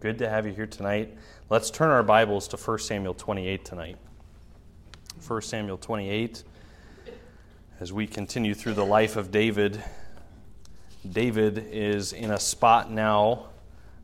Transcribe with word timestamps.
Good 0.00 0.18
to 0.18 0.28
have 0.28 0.46
you 0.46 0.52
here 0.52 0.68
tonight. 0.68 1.12
Let's 1.50 1.72
turn 1.72 1.90
our 1.90 2.04
Bibles 2.04 2.46
to 2.48 2.56
1 2.56 2.78
Samuel 2.78 3.14
28 3.14 3.64
tonight. 3.64 3.96
1 5.26 5.42
Samuel 5.42 5.76
28, 5.76 6.44
as 7.80 7.92
we 7.92 8.06
continue 8.06 8.54
through 8.54 8.74
the 8.74 8.84
life 8.84 9.16
of 9.16 9.32
David. 9.32 9.82
David 11.10 11.66
is 11.72 12.12
in 12.12 12.30
a 12.30 12.38
spot 12.38 12.92
now 12.92 13.48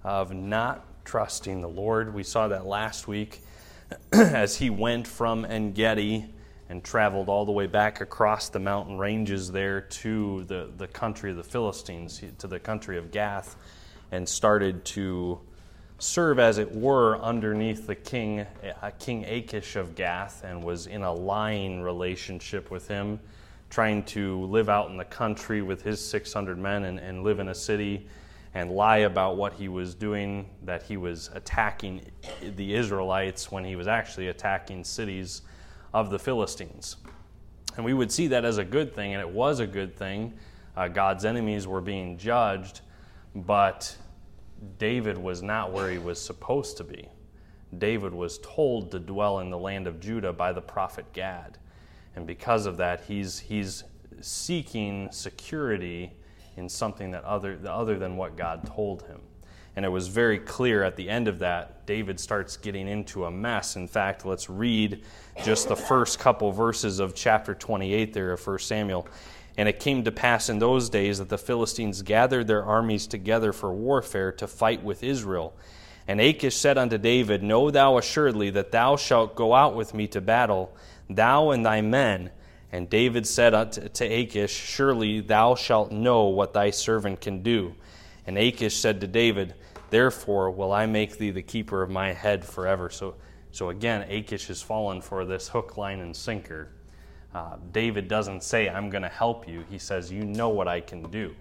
of 0.02 0.34
not 0.34 0.84
trusting 1.04 1.60
the 1.60 1.68
Lord. 1.68 2.12
We 2.12 2.24
saw 2.24 2.48
that 2.48 2.66
last 2.66 3.06
week 3.06 3.42
as 4.12 4.56
he 4.56 4.70
went 4.70 5.06
from 5.06 5.44
En 5.44 5.70
Gedi 5.74 6.24
and 6.68 6.82
traveled 6.82 7.28
all 7.28 7.44
the 7.44 7.52
way 7.52 7.68
back 7.68 8.00
across 8.00 8.48
the 8.48 8.58
mountain 8.58 8.98
ranges 8.98 9.52
there 9.52 9.82
to 9.82 10.42
the, 10.48 10.72
the 10.76 10.88
country 10.88 11.30
of 11.30 11.36
the 11.36 11.44
Philistines, 11.44 12.20
to 12.38 12.48
the 12.48 12.58
country 12.58 12.98
of 12.98 13.12
Gath, 13.12 13.54
and 14.10 14.28
started 14.28 14.84
to 14.86 15.38
serve, 15.98 16.38
as 16.38 16.58
it 16.58 16.74
were, 16.74 17.18
underneath 17.18 17.86
the 17.86 17.94
king, 17.94 18.40
uh, 18.40 18.90
King 18.98 19.24
Achish 19.24 19.76
of 19.76 19.94
Gath, 19.94 20.42
and 20.44 20.62
was 20.62 20.86
in 20.86 21.02
a 21.02 21.12
lying 21.12 21.82
relationship 21.82 22.70
with 22.70 22.88
him, 22.88 23.20
trying 23.70 24.02
to 24.04 24.44
live 24.46 24.68
out 24.68 24.90
in 24.90 24.96
the 24.96 25.04
country 25.04 25.62
with 25.62 25.82
his 25.82 26.04
600 26.04 26.58
men 26.58 26.84
and, 26.84 26.98
and 26.98 27.22
live 27.22 27.40
in 27.40 27.48
a 27.48 27.54
city 27.54 28.06
and 28.54 28.70
lie 28.70 28.98
about 28.98 29.36
what 29.36 29.52
he 29.52 29.68
was 29.68 29.94
doing, 29.94 30.48
that 30.62 30.82
he 30.82 30.96
was 30.96 31.28
attacking 31.34 32.00
the 32.54 32.74
Israelites 32.74 33.50
when 33.50 33.64
he 33.64 33.74
was 33.74 33.88
actually 33.88 34.28
attacking 34.28 34.84
cities 34.84 35.42
of 35.92 36.10
the 36.10 36.18
Philistines. 36.18 36.96
And 37.76 37.84
we 37.84 37.94
would 37.94 38.12
see 38.12 38.28
that 38.28 38.44
as 38.44 38.58
a 38.58 38.64
good 38.64 38.94
thing, 38.94 39.12
and 39.14 39.20
it 39.20 39.28
was 39.28 39.58
a 39.58 39.66
good 39.66 39.96
thing. 39.96 40.34
Uh, 40.76 40.86
God's 40.86 41.24
enemies 41.24 41.66
were 41.66 41.80
being 41.80 42.16
judged, 42.16 42.80
but 43.34 43.96
David 44.78 45.18
was 45.18 45.42
not 45.42 45.72
where 45.72 45.90
he 45.90 45.98
was 45.98 46.20
supposed 46.20 46.76
to 46.78 46.84
be. 46.84 47.08
David 47.78 48.14
was 48.14 48.38
told 48.38 48.90
to 48.92 48.98
dwell 48.98 49.40
in 49.40 49.50
the 49.50 49.58
land 49.58 49.86
of 49.86 50.00
Judah 50.00 50.32
by 50.32 50.52
the 50.52 50.60
prophet 50.60 51.12
Gad. 51.12 51.58
And 52.16 52.26
because 52.26 52.66
of 52.66 52.76
that, 52.76 53.02
he's, 53.06 53.38
he's 53.38 53.84
seeking 54.20 55.08
security 55.10 56.12
in 56.56 56.68
something 56.68 57.10
that 57.10 57.24
other, 57.24 57.58
other 57.66 57.98
than 57.98 58.16
what 58.16 58.36
God 58.36 58.64
told 58.66 59.02
him. 59.02 59.20
And 59.76 59.84
it 59.84 59.88
was 59.88 60.06
very 60.06 60.38
clear 60.38 60.84
at 60.84 60.94
the 60.94 61.08
end 61.10 61.26
of 61.26 61.40
that, 61.40 61.84
David 61.84 62.20
starts 62.20 62.56
getting 62.56 62.86
into 62.86 63.24
a 63.24 63.30
mess. 63.30 63.74
In 63.74 63.88
fact, 63.88 64.24
let's 64.24 64.48
read 64.48 65.02
just 65.42 65.68
the 65.68 65.74
first 65.74 66.20
couple 66.20 66.52
verses 66.52 67.00
of 67.00 67.14
chapter 67.14 67.56
28 67.56 68.12
there 68.12 68.32
of 68.32 68.46
1 68.46 68.60
Samuel. 68.60 69.08
And 69.56 69.68
it 69.68 69.78
came 69.78 70.02
to 70.04 70.12
pass 70.12 70.48
in 70.48 70.58
those 70.58 70.90
days 70.90 71.18
that 71.18 71.28
the 71.28 71.38
Philistines 71.38 72.02
gathered 72.02 72.46
their 72.46 72.64
armies 72.64 73.06
together 73.06 73.52
for 73.52 73.72
warfare 73.72 74.32
to 74.32 74.46
fight 74.46 74.82
with 74.82 75.04
Israel. 75.04 75.54
And 76.06 76.20
Achish 76.20 76.56
said 76.56 76.76
unto 76.76 76.98
David, 76.98 77.42
Know 77.42 77.70
thou 77.70 77.96
assuredly 77.96 78.50
that 78.50 78.72
thou 78.72 78.96
shalt 78.96 79.36
go 79.36 79.54
out 79.54 79.74
with 79.74 79.94
me 79.94 80.06
to 80.08 80.20
battle, 80.20 80.76
thou 81.08 81.50
and 81.50 81.64
thy 81.64 81.80
men. 81.80 82.30
And 82.72 82.90
David 82.90 83.26
said 83.26 83.54
unto 83.54 84.04
Achish, 84.04 84.52
Surely 84.52 85.20
thou 85.20 85.54
shalt 85.54 85.92
know 85.92 86.24
what 86.24 86.52
thy 86.52 86.70
servant 86.70 87.20
can 87.20 87.42
do. 87.42 87.74
And 88.26 88.36
Achish 88.36 88.76
said 88.76 89.00
to 89.00 89.06
David, 89.06 89.54
Therefore 89.90 90.50
will 90.50 90.72
I 90.72 90.86
make 90.86 91.16
thee 91.16 91.30
the 91.30 91.42
keeper 91.42 91.82
of 91.82 91.90
my 91.90 92.12
head 92.12 92.44
forever. 92.44 92.90
So, 92.90 93.14
so 93.52 93.68
again, 93.68 94.02
Achish 94.10 94.48
has 94.48 94.60
fallen 94.60 95.00
for 95.00 95.24
this 95.24 95.48
hook, 95.48 95.76
line, 95.76 96.00
and 96.00 96.16
sinker. 96.16 96.73
Uh, 97.34 97.56
David 97.72 98.06
doesn't 98.06 98.42
say, 98.44 98.68
I'm 98.68 98.90
going 98.90 99.02
to 99.02 99.08
help 99.08 99.48
you. 99.48 99.64
He 99.68 99.78
says, 99.78 100.12
You 100.12 100.24
know 100.24 100.50
what 100.50 100.68
I 100.68 100.80
can 100.80 101.10
do. 101.10 101.34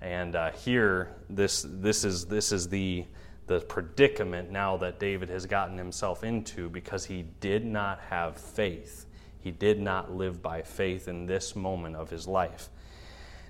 And 0.00 0.34
uh, 0.34 0.52
here, 0.52 1.14
this, 1.28 1.66
this 1.68 2.04
is, 2.04 2.24
this 2.24 2.52
is 2.52 2.68
the, 2.68 3.04
the 3.46 3.60
predicament 3.60 4.50
now 4.50 4.78
that 4.78 4.98
David 4.98 5.28
has 5.28 5.44
gotten 5.44 5.76
himself 5.76 6.24
into 6.24 6.70
because 6.70 7.04
he 7.04 7.26
did 7.40 7.66
not 7.66 8.00
have 8.08 8.38
faith. 8.38 9.04
He 9.40 9.50
did 9.50 9.78
not 9.80 10.12
live 10.12 10.42
by 10.42 10.62
faith 10.62 11.06
in 11.06 11.26
this 11.26 11.54
moment 11.54 11.96
of 11.96 12.08
his 12.08 12.26
life. 12.26 12.70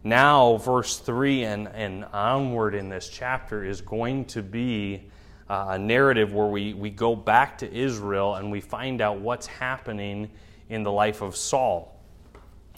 Now, 0.02 0.56
verse 0.56 0.98
3 0.98 1.44
and, 1.44 1.68
and 1.68 2.04
onward 2.06 2.74
in 2.74 2.88
this 2.88 3.08
chapter 3.08 3.64
is 3.64 3.80
going 3.80 4.24
to 4.26 4.42
be 4.42 5.08
uh, 5.48 5.66
a 5.70 5.78
narrative 5.78 6.32
where 6.32 6.46
we, 6.46 6.74
we 6.74 6.90
go 6.90 7.14
back 7.14 7.58
to 7.58 7.72
Israel 7.72 8.36
and 8.36 8.50
we 8.50 8.60
find 8.60 9.00
out 9.00 9.20
what's 9.20 9.46
happening 9.46 10.30
in 10.70 10.84
the 10.84 10.92
life 10.92 11.20
of 11.20 11.36
Saul. 11.36 12.00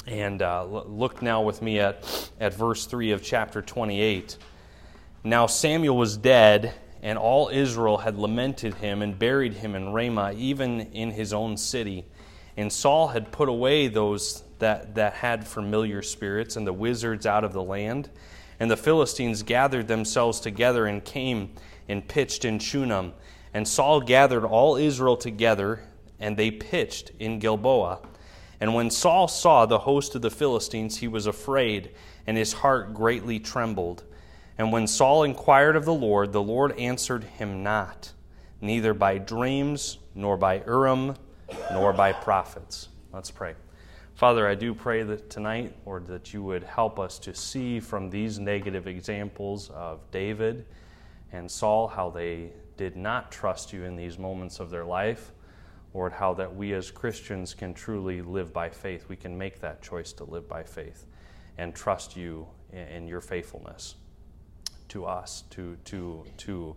And 0.06 0.42
uh, 0.42 0.64
look 0.64 1.22
now 1.22 1.42
with 1.42 1.62
me 1.62 1.78
at, 1.78 2.30
at 2.40 2.54
verse 2.54 2.86
3 2.86 3.12
of 3.12 3.22
chapter 3.22 3.62
28. 3.62 4.36
Now 5.22 5.46
Samuel 5.46 5.96
was 5.96 6.16
dead, 6.16 6.74
and 7.02 7.16
all 7.16 7.50
Israel 7.50 7.98
had 7.98 8.16
lamented 8.16 8.74
him 8.74 9.02
and 9.02 9.16
buried 9.16 9.54
him 9.54 9.76
in 9.76 9.92
Ramah, 9.92 10.32
even 10.36 10.80
in 10.92 11.12
his 11.12 11.32
own 11.32 11.56
city. 11.56 12.04
And 12.56 12.72
Saul 12.72 13.08
had 13.08 13.30
put 13.30 13.48
away 13.48 13.86
those 13.86 14.42
that, 14.58 14.96
that 14.96 15.14
had 15.14 15.46
familiar 15.46 16.02
spirits 16.02 16.56
and 16.56 16.66
the 16.66 16.72
wizards 16.72 17.26
out 17.26 17.44
of 17.44 17.52
the 17.52 17.62
land. 17.62 18.10
And 18.58 18.70
the 18.70 18.76
Philistines 18.76 19.42
gathered 19.42 19.86
themselves 19.86 20.40
together 20.40 20.86
and 20.86 21.04
came 21.04 21.50
and 21.88 22.06
pitched 22.06 22.44
in 22.44 22.58
Shunem. 22.58 23.12
And 23.54 23.68
Saul 23.68 24.00
gathered 24.00 24.44
all 24.44 24.76
Israel 24.76 25.16
together 25.16 25.82
and 26.22 26.36
they 26.36 26.50
pitched 26.50 27.10
in 27.18 27.40
Gilboa. 27.40 28.00
And 28.60 28.74
when 28.74 28.90
Saul 28.90 29.26
saw 29.26 29.66
the 29.66 29.80
host 29.80 30.14
of 30.14 30.22
the 30.22 30.30
Philistines, 30.30 30.98
he 30.98 31.08
was 31.08 31.26
afraid, 31.26 31.90
and 32.28 32.36
his 32.36 32.52
heart 32.52 32.94
greatly 32.94 33.40
trembled. 33.40 34.04
And 34.56 34.72
when 34.72 34.86
Saul 34.86 35.24
inquired 35.24 35.74
of 35.74 35.84
the 35.84 35.92
Lord, 35.92 36.32
the 36.32 36.42
Lord 36.42 36.78
answered 36.78 37.24
him 37.24 37.64
not, 37.64 38.12
neither 38.60 38.94
by 38.94 39.18
dreams, 39.18 39.98
nor 40.14 40.36
by 40.36 40.62
Urim, 40.64 41.16
nor 41.72 41.92
by 41.92 42.12
prophets. 42.12 42.88
Let's 43.12 43.32
pray. 43.32 43.54
Father, 44.14 44.46
I 44.46 44.54
do 44.54 44.74
pray 44.74 45.02
that 45.02 45.28
tonight, 45.28 45.74
Lord, 45.84 46.06
that 46.06 46.32
you 46.32 46.44
would 46.44 46.62
help 46.62 47.00
us 47.00 47.18
to 47.20 47.34
see 47.34 47.80
from 47.80 48.10
these 48.10 48.38
negative 48.38 48.86
examples 48.86 49.70
of 49.70 50.08
David 50.12 50.66
and 51.32 51.50
Saul 51.50 51.88
how 51.88 52.10
they 52.10 52.52
did 52.76 52.96
not 52.96 53.32
trust 53.32 53.72
you 53.72 53.82
in 53.82 53.96
these 53.96 54.18
moments 54.18 54.60
of 54.60 54.70
their 54.70 54.84
life 54.84 55.32
Lord, 55.94 56.12
how 56.12 56.34
that 56.34 56.54
we 56.54 56.72
as 56.72 56.90
Christians 56.90 57.54
can 57.54 57.74
truly 57.74 58.22
live 58.22 58.52
by 58.52 58.70
faith. 58.70 59.08
We 59.08 59.16
can 59.16 59.36
make 59.36 59.60
that 59.60 59.82
choice 59.82 60.12
to 60.14 60.24
live 60.24 60.48
by 60.48 60.62
faith 60.62 61.06
and 61.58 61.74
trust 61.74 62.16
you 62.16 62.46
in 62.72 63.06
your 63.06 63.20
faithfulness 63.20 63.96
to 64.88 65.04
us, 65.06 65.44
to, 65.50 65.76
to, 65.84 66.24
to 66.38 66.76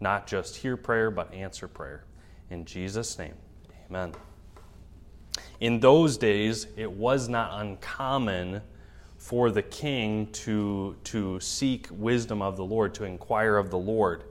not 0.00 0.26
just 0.26 0.56
hear 0.56 0.76
prayer, 0.76 1.10
but 1.10 1.32
answer 1.32 1.68
prayer. 1.68 2.04
In 2.50 2.64
Jesus' 2.64 3.18
name, 3.18 3.34
amen. 3.88 4.14
In 5.60 5.80
those 5.80 6.16
days, 6.18 6.66
it 6.76 6.90
was 6.90 7.28
not 7.28 7.60
uncommon 7.60 8.62
for 9.16 9.52
the 9.52 9.62
king 9.62 10.26
to, 10.32 10.96
to 11.04 11.38
seek 11.38 11.86
wisdom 11.92 12.42
of 12.42 12.56
the 12.56 12.64
Lord, 12.64 12.94
to 12.94 13.04
inquire 13.04 13.56
of 13.56 13.70
the 13.70 13.78
Lord. 13.78 14.24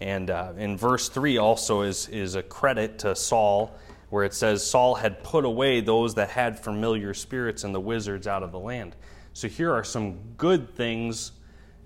And 0.00 0.30
uh, 0.30 0.52
in 0.56 0.76
verse 0.76 1.08
3 1.08 1.38
also 1.38 1.82
is, 1.82 2.08
is 2.08 2.34
a 2.34 2.42
credit 2.42 2.98
to 3.00 3.14
Saul, 3.14 3.76
where 4.10 4.24
it 4.24 4.34
says, 4.34 4.64
Saul 4.64 4.94
had 4.94 5.22
put 5.22 5.44
away 5.44 5.80
those 5.80 6.14
that 6.14 6.30
had 6.30 6.58
familiar 6.58 7.14
spirits 7.14 7.64
and 7.64 7.74
the 7.74 7.80
wizards 7.80 8.26
out 8.26 8.42
of 8.42 8.52
the 8.52 8.58
land. 8.58 8.96
So 9.32 9.48
here 9.48 9.72
are 9.72 9.84
some 9.84 10.18
good 10.36 10.74
things 10.76 11.32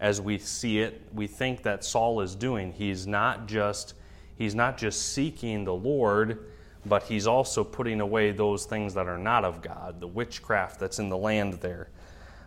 as 0.01 0.21
we 0.21 0.39
see 0.39 0.81
it. 0.81 1.03
We 1.13 1.27
think 1.27 1.63
that 1.63 1.85
Saul 1.85 2.21
is 2.21 2.35
doing. 2.35 2.73
He's 2.73 3.07
not 3.07 3.49
just, 3.49 3.95
he's 4.37 4.55
not 4.55 4.79
just 4.79 5.13
seeking 5.13 5.65
the 5.65 5.75
Lord, 5.75 6.47
but 6.87 7.05
he's 7.05 7.27
also 7.27 7.65
putting 7.65 8.01
away 8.01 8.31
those 8.31 8.65
things 8.65 8.95
that 8.95 9.07
are 9.07 9.19
not 9.19 9.45
of 9.45 9.63
God, 9.63 10.01
the 10.01 10.07
witchcraft 10.07 10.79
that's 10.79 10.99
in 10.99 11.09
the 11.09 11.17
land 11.17 11.55
there. 11.55 11.89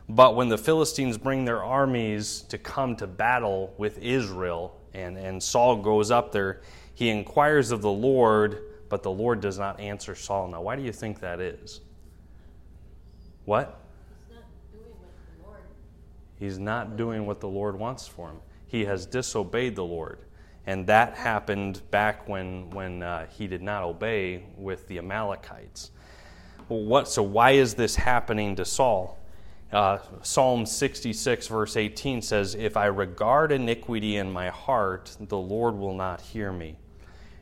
But 0.09 0.35
when 0.35 0.49
the 0.49 0.57
Philistines 0.57 1.17
bring 1.17 1.45
their 1.45 1.63
armies 1.63 2.41
to 2.49 2.57
come 2.57 2.95
to 2.97 3.07
battle 3.07 3.73
with 3.77 3.97
Israel, 3.99 4.75
and, 4.93 5.17
and 5.17 5.41
Saul 5.41 5.77
goes 5.77 6.11
up 6.11 6.31
there. 6.31 6.61
He 6.93 7.09
inquires 7.09 7.71
of 7.71 7.81
the 7.81 7.91
Lord, 7.91 8.63
but 8.89 9.03
the 9.03 9.11
Lord 9.11 9.41
does 9.41 9.57
not 9.57 9.79
answer 9.79 10.15
Saul. 10.15 10.47
Now, 10.49 10.61
why 10.61 10.75
do 10.75 10.83
you 10.83 10.91
think 10.91 11.19
that 11.21 11.39
is? 11.39 11.81
What? 13.45 13.79
He's 14.27 14.35
not 14.35 14.45
doing 14.71 14.89
what 14.99 15.37
the 15.37 15.47
Lord 15.47 15.61
He's 16.37 16.59
not 16.59 16.97
doing 16.97 17.25
what 17.25 17.39
the 17.39 17.47
Lord 17.47 17.79
wants 17.79 18.07
for 18.07 18.29
him. 18.29 18.37
He 18.67 18.85
has 18.85 19.05
disobeyed 19.05 19.75
the 19.75 19.85
Lord. 19.85 20.19
And 20.67 20.85
that 20.87 21.15
happened 21.15 21.81
back 21.89 22.27
when, 22.29 22.69
when 22.69 23.01
uh, 23.01 23.25
he 23.27 23.47
did 23.47 23.63
not 23.63 23.83
obey 23.83 24.43
with 24.57 24.87
the 24.87 24.99
Amalekites. 24.99 25.91
Well, 26.69 26.83
what, 26.83 27.07
so, 27.07 27.23
why 27.23 27.51
is 27.51 27.73
this 27.73 27.95
happening 27.95 28.55
to 28.57 28.65
Saul? 28.65 29.17
Uh, 29.71 29.99
Psalm 30.21 30.65
66, 30.65 31.47
verse 31.47 31.77
18 31.77 32.21
says, 32.21 32.55
If 32.55 32.75
I 32.75 32.87
regard 32.87 33.53
iniquity 33.53 34.17
in 34.17 34.29
my 34.29 34.49
heart, 34.49 35.15
the 35.19 35.37
Lord 35.37 35.75
will 35.75 35.95
not 35.95 36.19
hear 36.19 36.51
me. 36.51 36.75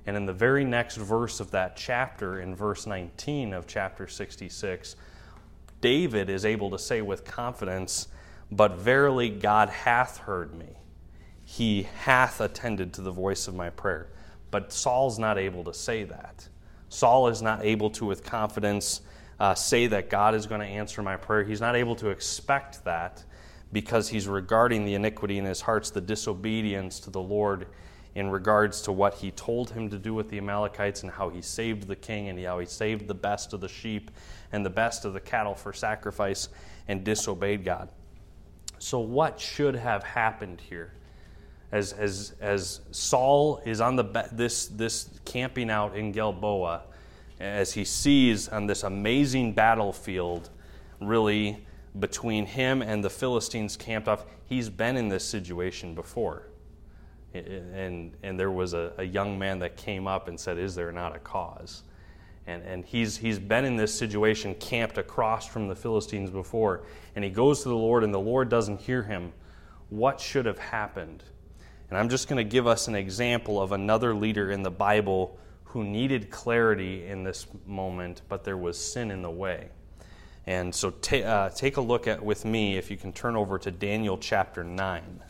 And 0.06 0.16
in 0.16 0.28
the 0.28 0.34
very 0.34 0.64
next 0.64 0.98
verse 0.98 1.40
of 1.40 1.50
that 1.52 1.76
chapter, 1.76 2.40
in 2.40 2.56
verse 2.56 2.86
19 2.86 3.54
of 3.54 3.66
chapter 3.66 4.08
66, 4.08 4.96
David 5.82 6.30
is 6.30 6.46
able 6.46 6.70
to 6.70 6.78
say 6.78 7.02
with 7.02 7.26
confidence, 7.26 8.08
But 8.52 8.76
verily 8.76 9.30
God 9.30 9.70
hath 9.70 10.18
heard 10.18 10.54
me. 10.54 10.78
He 11.44 11.88
hath 12.02 12.42
attended 12.42 12.94
to 12.94 13.02
the 13.02 13.12
voice 13.12 13.48
of 13.48 13.56
my 13.56 13.72
prayer. 13.72 14.08
But 14.52 14.72
Saul's 14.72 15.18
not 15.18 15.40
able 15.40 15.64
to 15.64 15.74
say 15.74 16.04
that. 16.04 16.48
Saul 16.90 17.28
is 17.28 17.42
not 17.42 17.64
able 17.64 17.90
to, 17.92 18.06
with 18.06 18.24
confidence, 18.24 19.02
uh, 19.40 19.56
say 19.56 19.88
that 19.88 20.10
God 20.10 20.36
is 20.36 20.48
going 20.48 20.62
to 20.62 20.68
answer 20.68 21.02
my 21.02 21.16
prayer. 21.16 21.44
He's 21.44 21.62
not 21.62 21.76
able 21.76 21.96
to 21.98 22.10
expect 22.10 22.84
that 22.86 23.24
because 23.72 24.10
he's 24.10 24.28
regarding 24.28 24.86
the 24.86 24.96
iniquity 24.96 25.38
in 25.38 25.46
his 25.46 25.62
hearts, 25.62 25.92
the 25.92 26.02
disobedience 26.02 27.00
to 27.02 27.10
the 27.10 27.22
Lord 27.22 27.68
in 28.16 28.30
regards 28.30 28.82
to 28.82 28.92
what 28.92 29.14
he 29.14 29.32
told 29.32 29.70
him 29.70 29.90
to 29.90 29.98
do 29.98 30.14
with 30.14 30.30
the 30.30 30.38
Amalekites 30.38 31.04
and 31.04 31.12
how 31.12 31.30
he 31.30 31.42
saved 31.42 31.88
the 31.88 31.96
king 31.96 32.28
and 32.28 32.44
how 32.44 32.60
he 32.60 32.66
saved 32.66 33.08
the 33.08 33.14
best 33.14 33.54
of 33.54 33.62
the 33.62 33.68
sheep 33.70 34.12
and 34.52 34.66
the 34.66 34.70
best 34.70 35.06
of 35.06 35.14
the 35.14 35.20
cattle 35.20 35.54
for 35.54 35.72
sacrifice 35.72 36.50
and 36.88 37.04
disobeyed 37.04 37.64
God. 37.64 37.90
So, 38.80 39.00
what 39.00 39.40
should 39.40 39.76
have 39.76 40.04
happened 40.04 40.62
here? 40.62 40.94
As, 41.72 41.94
as, 41.94 42.34
as 42.42 42.82
Saul 42.92 43.62
is 43.64 43.80
on 43.80 43.96
the 43.96 44.28
this, 44.32 44.68
this 44.68 45.10
camping 45.24 45.70
out 45.70 45.96
in 45.96 46.12
Gilboa, 46.12 46.82
as 47.40 47.74
he 47.74 47.86
sees 47.86 48.50
on 48.50 48.68
this 48.68 48.84
amazing 48.84 49.54
battlefield, 49.54 50.50
really 51.00 51.66
between 52.00 52.46
him 52.46 52.82
and 52.82 53.04
the 53.04 53.10
Philistines 53.10 53.78
camped 53.78 54.08
off, 54.08 54.26
he's 54.46 54.70
been 54.70 54.98
in 54.98 55.10
this 55.10 55.24
situation 55.24 55.96
before. 55.96 56.44
And, 57.34 58.16
and 58.24 58.40
there 58.40 58.52
was 58.52 58.74
a, 58.74 58.94
a 58.98 59.04
young 59.04 59.38
man 59.38 59.60
that 59.60 59.78
came 59.78 60.08
up 60.08 60.28
and 60.28 60.40
said, 60.40 60.58
Is 60.58 60.74
there 60.76 60.92
not 60.92 61.16
a 61.16 61.20
cause? 61.20 61.84
And, 62.48 62.64
and 62.64 62.84
he's, 62.84 63.18
he's 63.18 63.38
been 63.38 63.64
in 63.64 63.76
this 63.76 63.94
situation 63.94 64.56
camped 64.56 64.98
across 64.98 65.46
from 65.46 65.68
the 65.68 65.76
Philistines 65.76 66.32
before. 66.32 66.82
And 67.16 67.24
he 67.24 67.30
goes 67.30 67.62
to 67.64 67.70
the 67.70 67.76
Lord, 67.76 68.04
and 68.04 68.12
the 68.12 68.20
Lord 68.20 68.50
doesn't 68.50 68.82
hear 68.82 69.04
him. 69.04 69.32
What 69.90 70.20
should 70.20 70.48
have 70.48 70.58
happened? 70.58 71.24
And 71.90 71.98
I'm 71.98 72.10
just 72.10 72.28
going 72.28 72.38
to 72.38 72.50
give 72.50 72.66
us 72.66 72.88
an 72.88 72.96
example 72.96 73.62
of 73.62 73.72
another 73.72 74.16
leader 74.16 74.50
in 74.52 74.64
the 74.64 74.72
Bible 74.72 75.38
who 75.70 75.84
needed 75.84 76.32
clarity 76.32 77.06
in 77.06 77.24
this 77.24 77.46
moment, 77.68 78.24
but 78.28 78.44
there 78.44 78.58
was 78.58 78.78
sin 78.78 79.12
in 79.12 79.22
the 79.22 79.30
way. 79.30 79.70
And 80.48 80.74
so 80.74 80.90
ta- 80.90 81.18
uh, 81.18 81.50
take 81.52 81.78
a 81.78 81.82
look 81.82 82.08
at 82.08 82.24
with 82.24 82.44
me, 82.44 82.76
if 82.76 82.90
you 82.90 82.98
can 82.98 83.14
turn 83.14 83.36
over 83.36 83.60
to 83.60 83.70
Daniel 83.70 84.18
chapter 84.18 84.64
9. 84.64 85.22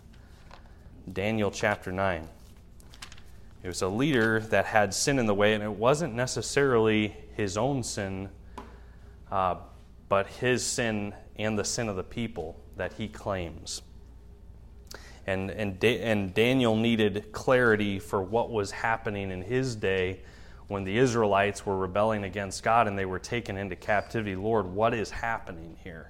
Daniel 1.11 1.51
chapter 1.51 1.91
9. 1.91 2.25
It 3.63 3.67
was 3.67 3.81
a 3.81 3.89
leader 3.89 4.39
that 4.39 4.65
had 4.65 4.93
sin 4.93 5.19
in 5.19 5.25
the 5.25 5.33
way, 5.33 5.53
and 5.53 5.61
it 5.61 5.73
wasn't 5.73 6.13
necessarily 6.13 7.17
his 7.35 7.57
own 7.57 7.83
sin, 7.83 8.29
uh, 9.29 9.55
but 10.07 10.27
his 10.27 10.65
sin 10.65 11.13
and 11.35 11.59
the 11.59 11.65
sin 11.65 11.89
of 11.89 11.97
the 11.97 12.03
people 12.03 12.57
that 12.77 12.93
he 12.93 13.09
claims. 13.09 13.81
And, 15.29 15.51
and, 15.51 15.79
da- 15.79 16.01
and 16.01 16.33
Daniel 16.33 16.75
needed 16.75 17.31
clarity 17.31 17.99
for 17.99 18.19
what 18.19 18.49
was 18.49 18.71
happening 18.71 19.29
in 19.29 19.43
his 19.43 19.75
day 19.75 20.21
when 20.69 20.85
the 20.85 20.97
Israelites 20.97 21.67
were 21.67 21.77
rebelling 21.77 22.23
against 22.23 22.63
God 22.63 22.87
and 22.87 22.97
they 22.97 23.05
were 23.05 23.19
taken 23.19 23.55
into 23.55 23.75
captivity. 23.75 24.35
Lord, 24.35 24.65
what 24.65 24.91
is 24.95 25.11
happening 25.11 25.77
here? 25.83 26.09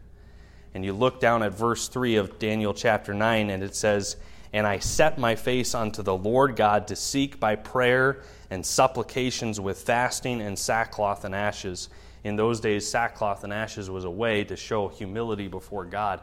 And 0.74 0.86
you 0.86 0.94
look 0.94 1.20
down 1.20 1.44
at 1.44 1.54
verse 1.54 1.90
3 1.90 2.16
of 2.16 2.40
Daniel 2.40 2.74
chapter 2.74 3.14
9, 3.14 3.50
and 3.50 3.62
it 3.62 3.76
says, 3.76 4.16
and 4.54 4.66
I 4.66 4.80
set 4.80 5.18
my 5.18 5.36
face 5.36 5.76
unto 5.76 6.02
the 6.02 6.16
Lord 6.16 6.56
God 6.56 6.88
to 6.88 6.96
seek 6.96 7.42
by 7.42 7.58
prayer 7.58 8.22
and 8.50 8.66
supplications 8.66 9.60
with 9.60 9.82
fasting 9.82 10.40
and 10.40 10.58
sackcloth 10.58 11.26
and 11.26 11.36
ashes. 11.36 11.90
In 12.24 12.38
those 12.38 12.62
days, 12.62 12.90
sackcloth 12.90 13.44
and 13.44 13.52
ashes 13.52 13.90
was 13.90 14.06
a 14.06 14.10
way 14.10 14.46
to 14.46 14.56
show 14.56 14.88
humility 14.88 15.50
before 15.50 15.84
God. 15.84 16.22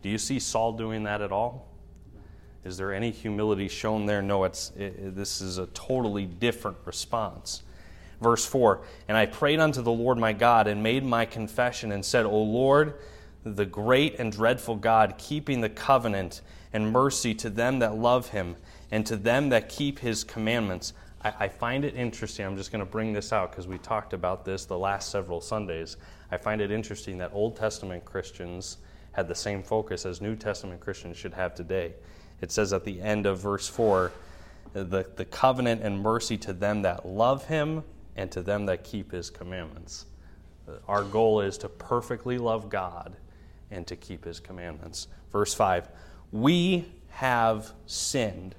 Do 0.00 0.08
you 0.08 0.16
see 0.16 0.38
Saul 0.38 0.72
doing 0.72 1.02
that 1.02 1.20
at 1.20 1.30
all? 1.30 1.67
Is 2.68 2.76
there 2.76 2.92
any 2.92 3.10
humility 3.10 3.66
shown 3.66 4.04
there? 4.06 4.20
No, 4.20 4.44
it's, 4.44 4.70
it, 4.76 5.16
this 5.16 5.40
is 5.40 5.56
a 5.56 5.66
totally 5.68 6.26
different 6.26 6.76
response. 6.84 7.62
Verse 8.20 8.44
4 8.44 8.82
And 9.08 9.16
I 9.16 9.26
prayed 9.26 9.58
unto 9.58 9.80
the 9.80 9.90
Lord 9.90 10.18
my 10.18 10.34
God 10.34 10.66
and 10.66 10.82
made 10.82 11.04
my 11.04 11.24
confession 11.24 11.92
and 11.92 12.04
said, 12.04 12.26
O 12.26 12.36
Lord, 12.36 12.94
the 13.42 13.64
great 13.64 14.18
and 14.18 14.30
dreadful 14.30 14.76
God, 14.76 15.14
keeping 15.16 15.62
the 15.62 15.70
covenant 15.70 16.42
and 16.72 16.92
mercy 16.92 17.34
to 17.36 17.48
them 17.48 17.78
that 17.78 17.96
love 17.96 18.28
him 18.28 18.56
and 18.90 19.06
to 19.06 19.16
them 19.16 19.48
that 19.48 19.68
keep 19.68 19.98
his 19.98 20.22
commandments. 20.22 20.92
I, 21.22 21.32
I 21.40 21.48
find 21.48 21.84
it 21.84 21.94
interesting. 21.94 22.44
I'm 22.44 22.56
just 22.56 22.70
going 22.70 22.84
to 22.84 22.90
bring 22.90 23.12
this 23.14 23.32
out 23.32 23.50
because 23.50 23.66
we 23.66 23.78
talked 23.78 24.12
about 24.12 24.44
this 24.44 24.66
the 24.66 24.78
last 24.78 25.10
several 25.10 25.40
Sundays. 25.40 25.96
I 26.30 26.36
find 26.36 26.60
it 26.60 26.70
interesting 26.70 27.16
that 27.18 27.30
Old 27.32 27.56
Testament 27.56 28.04
Christians 28.04 28.76
had 29.12 29.26
the 29.26 29.34
same 29.34 29.62
focus 29.62 30.04
as 30.04 30.20
New 30.20 30.36
Testament 30.36 30.80
Christians 30.80 31.16
should 31.16 31.34
have 31.34 31.54
today. 31.54 31.94
It 32.40 32.52
says 32.52 32.72
at 32.72 32.84
the 32.84 33.00
end 33.00 33.26
of 33.26 33.38
verse 33.38 33.68
4 33.68 34.12
the, 34.72 35.06
the 35.16 35.24
covenant 35.24 35.82
and 35.82 36.00
mercy 36.00 36.36
to 36.38 36.52
them 36.52 36.82
that 36.82 37.06
love 37.06 37.46
him 37.46 37.82
and 38.16 38.30
to 38.32 38.42
them 38.42 38.66
that 38.66 38.84
keep 38.84 39.12
his 39.12 39.30
commandments. 39.30 40.06
Our 40.86 41.02
goal 41.02 41.40
is 41.40 41.56
to 41.58 41.68
perfectly 41.68 42.38
love 42.38 42.68
God 42.68 43.16
and 43.70 43.86
to 43.86 43.96
keep 43.96 44.24
his 44.24 44.40
commandments. 44.40 45.08
Verse 45.32 45.54
5 45.54 45.88
We 46.32 46.86
have 47.10 47.72
sinned 47.86 48.54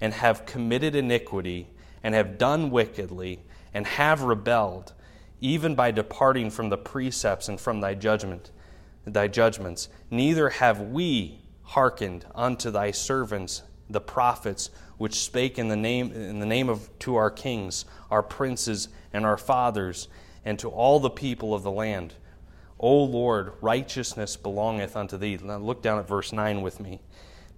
and 0.00 0.12
have 0.12 0.46
committed 0.46 0.94
iniquity 0.94 1.68
and 2.02 2.14
have 2.14 2.38
done 2.38 2.70
wickedly 2.70 3.40
and 3.72 3.86
have 3.86 4.22
rebelled, 4.22 4.92
even 5.40 5.74
by 5.74 5.90
departing 5.90 6.50
from 6.50 6.68
the 6.68 6.76
precepts 6.76 7.48
and 7.48 7.60
from 7.60 7.80
thy 7.80 7.94
judgment, 7.94 8.50
thy 9.04 9.28
judgments. 9.28 9.88
Neither 10.10 10.50
have 10.50 10.80
we 10.80 11.40
hearkened 11.66 12.24
unto 12.34 12.70
thy 12.70 12.90
servants 12.90 13.62
the 13.88 14.00
prophets 14.00 14.70
which 14.98 15.14
spake 15.14 15.58
in 15.58 15.68
the 15.68 15.76
name 15.76 16.10
in 16.12 16.38
the 16.38 16.46
name 16.46 16.68
of 16.68 16.88
to 17.00 17.16
our 17.16 17.30
kings, 17.30 17.84
our 18.10 18.22
princes, 18.22 18.88
and 19.12 19.24
our 19.24 19.36
fathers, 19.36 20.08
and 20.44 20.58
to 20.58 20.68
all 20.68 20.98
the 20.98 21.10
people 21.10 21.54
of 21.54 21.62
the 21.62 21.70
land. 21.70 22.14
O 22.78 23.02
Lord, 23.04 23.52
righteousness 23.60 24.36
belongeth 24.36 24.96
unto 24.96 25.16
thee. 25.16 25.38
Now 25.42 25.58
look 25.58 25.82
down 25.82 25.98
at 25.98 26.08
verse 26.08 26.32
9 26.32 26.62
with 26.62 26.80
me. 26.80 27.00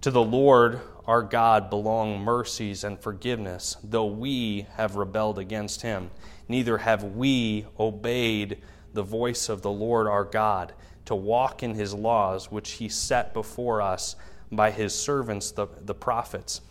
To 0.01 0.11
the 0.11 0.23
Lord 0.23 0.79
our 1.05 1.23
God 1.23 1.69
belong 1.69 2.19
mercies 2.19 2.83
and 2.83 2.99
forgiveness, 2.99 3.77
though 3.83 4.05
we 4.05 4.67
have 4.75 4.95
rebelled 4.95 5.39
against 5.39 5.81
him. 5.81 6.11
Neither 6.47 6.79
have 6.79 7.03
we 7.03 7.65
obeyed 7.79 8.61
the 8.93 9.03
voice 9.03 9.49
of 9.49 9.61
the 9.61 9.71
Lord 9.71 10.07
our 10.07 10.23
God 10.23 10.73
to 11.09 11.15
walk 11.15 11.63
in 11.63 11.73
his 11.73 11.93
laws, 11.93 12.51
which 12.51 12.71
he 12.71 12.87
set 12.87 13.33
before 13.33 13.81
us 13.81 14.15
by 14.51 14.71
his 14.71 14.93
servants, 14.93 15.51
the, 15.51 15.67
the 15.81 15.93
prophets. 15.93 16.61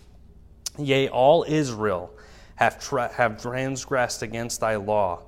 Yea, 0.79 1.09
all 1.09 1.45
Israel 1.47 2.11
have, 2.55 2.81
tra- 2.81 3.13
have 3.13 3.41
transgressed 3.43 4.23
against 4.23 4.61
thy 4.61 4.77
law 4.77 5.23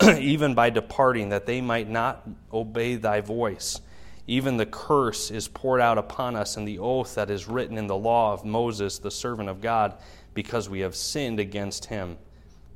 even 0.18 0.54
by 0.54 0.70
departing, 0.70 1.30
that 1.30 1.46
they 1.46 1.60
might 1.60 1.88
not 1.88 2.28
obey 2.52 2.96
thy 2.96 3.20
voice. 3.20 3.80
Even 4.26 4.56
the 4.56 4.66
curse 4.66 5.30
is 5.30 5.48
poured 5.48 5.80
out 5.80 5.98
upon 5.98 6.36
us, 6.36 6.56
and 6.56 6.66
the 6.66 6.78
oath 6.78 7.14
that 7.14 7.30
is 7.30 7.48
written 7.48 7.76
in 7.76 7.86
the 7.86 7.96
law 7.96 8.32
of 8.32 8.44
Moses, 8.44 8.98
the 8.98 9.10
servant 9.10 9.48
of 9.48 9.60
God, 9.60 9.94
because 10.32 10.68
we 10.68 10.80
have 10.80 10.94
sinned 10.94 11.40
against 11.40 11.86
him. 11.86 12.18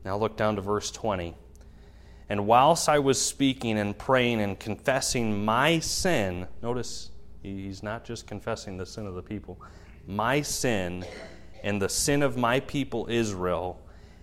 Now 0.04 0.16
look 0.16 0.36
down 0.36 0.56
to 0.56 0.62
verse 0.62 0.90
20. 0.90 1.34
And 2.28 2.46
whilst 2.46 2.88
I 2.88 2.98
was 2.98 3.20
speaking 3.20 3.78
and 3.78 3.96
praying 3.96 4.40
and 4.40 4.58
confessing 4.58 5.44
my 5.44 5.78
sin, 5.78 6.46
notice 6.62 7.10
he's 7.42 7.82
not 7.82 8.04
just 8.04 8.26
confessing 8.26 8.76
the 8.76 8.84
sin 8.84 9.06
of 9.06 9.14
the 9.14 9.22
people, 9.22 9.60
my 10.06 10.42
sin 10.42 11.04
and 11.62 11.80
the 11.80 11.88
sin 11.88 12.22
of 12.22 12.36
my 12.36 12.60
people 12.60 13.06
Israel 13.08 13.80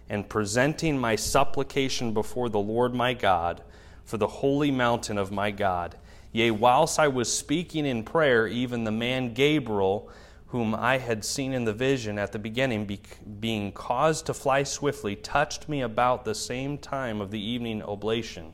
and 0.10 0.30
presenting 0.30 0.98
my 0.98 1.16
supplication 1.16 2.14
before 2.14 2.50
the 2.50 2.60
Lord 2.60 2.94
my 2.94 3.14
God 3.14 3.64
for 4.06 4.18
the 4.18 4.28
holy 4.28 4.70
mountain 4.70 5.18
of 5.18 5.32
my 5.32 5.50
God. 5.50 5.96
Yea, 6.32 6.52
whilst 6.52 7.00
I 7.00 7.08
was 7.08 7.32
speaking 7.32 7.86
in 7.86 8.04
prayer, 8.04 8.46
even 8.48 8.84
the 8.84 8.92
man 8.92 9.34
Gabriel, 9.34 10.10
whom 10.56 10.74
I 10.74 11.00
had 11.00 11.26
seen 11.26 11.52
in 11.52 11.66
the 11.66 11.74
vision 11.74 12.18
at 12.18 12.32
the 12.32 12.40
beginning, 12.40 12.86
be, 12.86 13.02
being 13.42 13.74
caused 13.74 14.28
to 14.28 14.34
fly 14.34 14.64
swiftly, 14.64 15.14
touched 15.14 15.68
me 15.68 15.82
about 15.82 16.24
the 16.24 16.34
same 16.34 16.78
time 16.78 17.20
of 17.20 17.30
the 17.30 17.42
evening 17.42 17.84
oblation. 17.84 18.54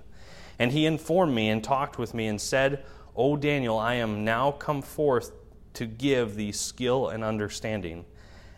And 0.58 0.72
he 0.72 0.88
informed 0.88 1.36
me 1.36 1.50
and 1.50 1.64
talked 1.64 2.00
with 2.00 2.16
me 2.16 2.26
and 2.26 2.42
said, 2.42 2.84
O 3.16 3.38
Daniel, 3.38 3.78
I 3.78 3.94
am 3.94 4.26
now 4.26 4.50
come 4.50 4.82
forth 4.82 5.32
to 5.76 5.86
give 5.86 6.34
thee 6.34 6.52
skill 6.52 7.10
and 7.10 7.24
understanding. 7.24 8.06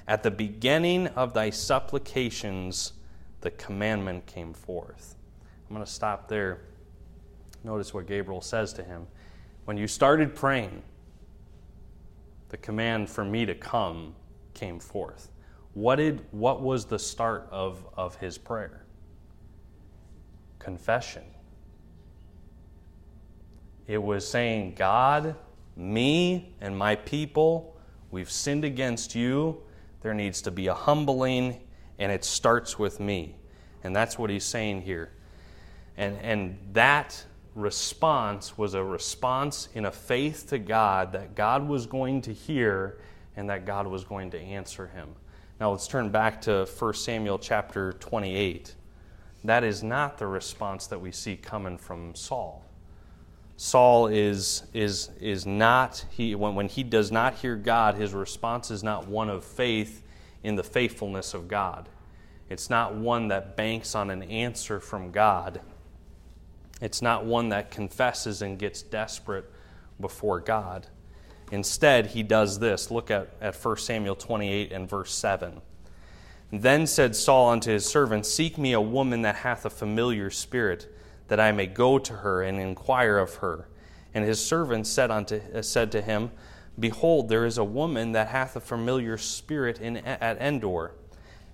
At 0.08 0.24
the 0.24 0.32
beginning 0.32 1.08
of 1.08 1.34
thy 1.34 1.50
supplications, 1.50 2.94
the 3.42 3.52
commandment 3.52 4.26
came 4.26 4.54
forth. 4.54 5.16
I'm 5.68 5.76
going 5.76 5.86
to 5.86 5.92
stop 5.92 6.30
there. 6.30 6.62
Notice 7.66 7.94
what 7.94 8.08
Gabriel 8.08 8.40
says 8.40 8.72
to 8.72 8.84
him. 8.86 9.06
When 9.66 9.76
you 9.76 9.90
started 9.90 10.34
praying, 10.34 10.82
the 12.54 12.58
command 12.58 13.10
for 13.10 13.26
me 13.26 13.48
to 13.48 13.56
come 13.56 14.14
came 14.54 14.80
forth. 14.80 15.32
What, 15.74 15.96
did, 15.96 16.24
what 16.30 16.62
was 16.62 16.86
the 16.86 17.00
start 17.00 17.48
of, 17.50 17.84
of 17.98 18.16
his 18.18 18.38
prayer? 18.38 18.86
Confession. 20.60 21.24
It 23.88 23.98
was 23.98 24.28
saying, 24.28 24.76
God, 24.76 25.36
me 25.76 26.54
and 26.62 26.78
my 26.78 26.96
people, 26.96 27.76
we've 28.12 28.30
sinned 28.30 28.64
against 28.64 29.16
you 29.16 29.64
There 30.04 30.14
needs 30.14 30.42
to 30.44 30.52
be 30.52 30.68
a 30.68 30.74
humbling, 30.74 31.62
and 31.98 32.12
it 32.12 32.24
starts 32.24 32.78
with 32.78 33.00
me. 33.00 33.38
And 33.84 33.96
that's 33.96 34.20
what 34.20 34.30
he's 34.30 34.46
saying 34.46 34.82
here. 34.82 35.12
And, 35.98 36.18
and 36.18 36.60
that 36.74 37.26
response 37.56 38.58
was 38.58 38.74
a 38.74 38.84
response 38.84 39.70
in 39.74 39.86
a 39.86 39.92
faith 39.92 40.48
to 40.50 40.58
God 40.58 41.12
that 41.14 41.36
God 41.36 41.68
was 41.68 41.86
going 41.86 42.22
to 42.22 42.34
hear 42.34 42.98
and 43.36 43.50
that 43.50 43.66
God 43.66 43.88
was 43.88 44.04
going 44.04 44.32
to 44.32 44.40
answer 44.40 44.88
him. 44.88 45.10
Now 45.60 45.72
let's 45.72 45.88
turn 45.88 46.10
back 46.10 46.42
to 46.42 46.66
1 46.66 46.94
Samuel 46.94 47.40
chapter 47.40 47.94
28. 47.94 48.76
That 49.44 49.64
is 49.64 49.84
not 49.84 50.18
the 50.18 50.28
response 50.28 50.88
that 50.88 51.00
we 51.00 51.12
see 51.12 51.36
coming 51.36 51.78
from 51.78 52.16
Saul. 52.16 52.64
Saul 53.56 54.08
is, 54.08 54.64
is, 54.74 55.10
is 55.20 55.46
not, 55.46 56.06
he, 56.12 56.34
when, 56.36 56.56
when 56.56 56.68
he 56.68 56.84
does 56.84 57.12
not 57.12 57.36
hear 57.36 57.56
God, 57.56 57.96
his 57.96 58.14
response 58.14 58.72
is 58.72 58.84
not 58.84 59.08
one 59.08 59.30
of 59.30 59.44
faith 59.44 60.02
in 60.44 60.56
the 60.56 60.64
faithfulness 60.64 61.34
of 61.34 61.48
God. 61.48 61.88
It's 62.50 62.70
not 62.70 62.96
one 62.96 63.30
that 63.30 63.56
banks 63.56 63.96
on 63.96 64.10
an 64.10 64.24
answer 64.24 64.80
from 64.80 65.12
God. 65.12 65.62
It's 66.82 67.02
not 67.02 67.26
one 67.26 67.50
that 67.50 67.72
confesses 67.72 68.42
and 68.42 68.60
gets 68.60 68.82
desperate 68.82 69.50
before 70.00 70.40
God. 70.40 70.88
Instead, 71.52 72.08
he 72.08 72.24
does 72.24 72.60
this. 72.60 72.90
Look 72.90 73.12
at, 73.12 73.30
at 73.40 73.56
1 73.56 73.78
Samuel 73.78 74.16
28 74.16 74.72
and 74.72 74.90
verse 74.90 75.14
7. 75.14 75.62
Then 76.52 76.86
said 76.86 77.16
Saul 77.16 77.50
unto 77.50 77.72
his 77.72 77.86
servants, 77.86 78.32
Seek 78.32 78.58
me 78.58 78.74
a 78.74 78.82
woman 78.82 79.24
that 79.24 79.38
hath 79.38 79.66
a 79.66 79.70
familiar 79.70 80.30
spirit 80.30 80.88
that 81.28 81.40
I 81.40 81.52
may 81.52 81.66
go 81.66 81.98
to 81.98 82.14
her 82.14 82.44
and 82.44 82.60
inquire 82.60 83.18
of 83.18 83.36
her. 83.36 83.68
And 84.14 84.24
his 84.24 84.44
servant 84.44 84.86
said, 84.86 85.10
unto, 85.10 85.42
uh, 85.54 85.62
said 85.62 85.92
to 85.94 86.02
him, 86.02 86.32
Behold, 86.80 87.30
there 87.30 87.46
is 87.46 87.58
a 87.58 87.64
woman 87.64 88.12
that 88.12 88.28
hath 88.28 88.56
a 88.56 88.60
familiar 88.60 89.18
spirit 89.18 89.80
in, 89.80 89.98
at 89.98 90.40
Endor. 90.40 90.92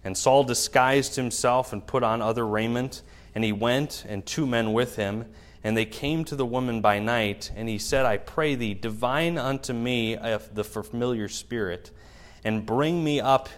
And 0.03 0.17
Saul 0.17 0.43
disguised 0.43 1.15
himself 1.15 1.73
and 1.73 1.85
put 1.85 2.03
on 2.03 2.21
other 2.21 2.45
raiment, 2.45 3.01
and 3.35 3.43
he 3.43 3.51
went, 3.51 4.05
and 4.07 4.25
two 4.25 4.45
men 4.45 4.73
with 4.73 4.95
him. 4.95 5.25
And 5.63 5.75
they 5.75 5.85
came 5.85 6.23
to 6.25 6.35
the 6.35 6.45
woman 6.45 6.81
by 6.81 6.99
night, 6.99 7.51
and 7.55 7.67
he 7.67 7.77
said, 7.77 8.05
I 8.05 8.17
pray 8.17 8.55
thee, 8.55 8.73
divine 8.73 9.37
unto 9.37 9.73
me 9.73 10.15
the 10.15 10.63
familiar 10.63 11.27
spirit, 11.27 11.91
and 12.43 12.65
bring 12.65 13.03
me 13.03 13.19
up, 13.19 13.49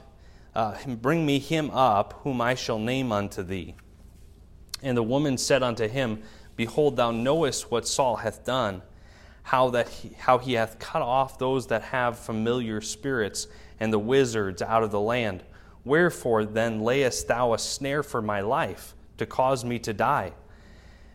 uh, 0.56 0.76
bring 0.88 1.26
me 1.26 1.38
him 1.38 1.70
up, 1.70 2.22
whom 2.24 2.42
I 2.42 2.56
shall 2.56 2.80
name 2.80 3.12
unto 3.12 3.44
thee. 3.44 3.76
And 4.82 4.98
the 4.98 5.04
woman 5.04 5.38
said 5.38 5.62
unto 5.62 5.88
him, 5.88 6.24
Behold, 6.56 6.96
thou 6.96 7.12
knowest 7.12 7.72
what 7.72 7.88
Saul 7.88 8.18
hath 8.18 8.44
done, 8.44 8.82
how, 9.44 9.70
that 9.70 9.90
he, 9.90 10.10
how 10.18 10.38
he 10.38 10.54
hath 10.54 10.80
cut 10.80 11.02
off 11.02 11.38
those 11.38 11.68
that 11.68 11.84
have 11.84 12.18
familiar 12.18 12.82
spirits 12.82 13.48
and 13.80 13.92
the 13.92 14.00
wizards 14.00 14.62
out 14.62 14.84
of 14.84 14.92
the 14.92 15.00
land. 15.00 15.44
Wherefore 15.84 16.46
then 16.46 16.82
layest 16.82 17.28
thou 17.28 17.54
a 17.54 17.58
snare 17.58 18.04
for 18.04 18.22
my 18.22 18.42
life, 18.42 18.96
to 19.18 19.26
cause 19.26 19.64
me 19.64 19.80
to 19.80 19.94
die? 19.94 20.34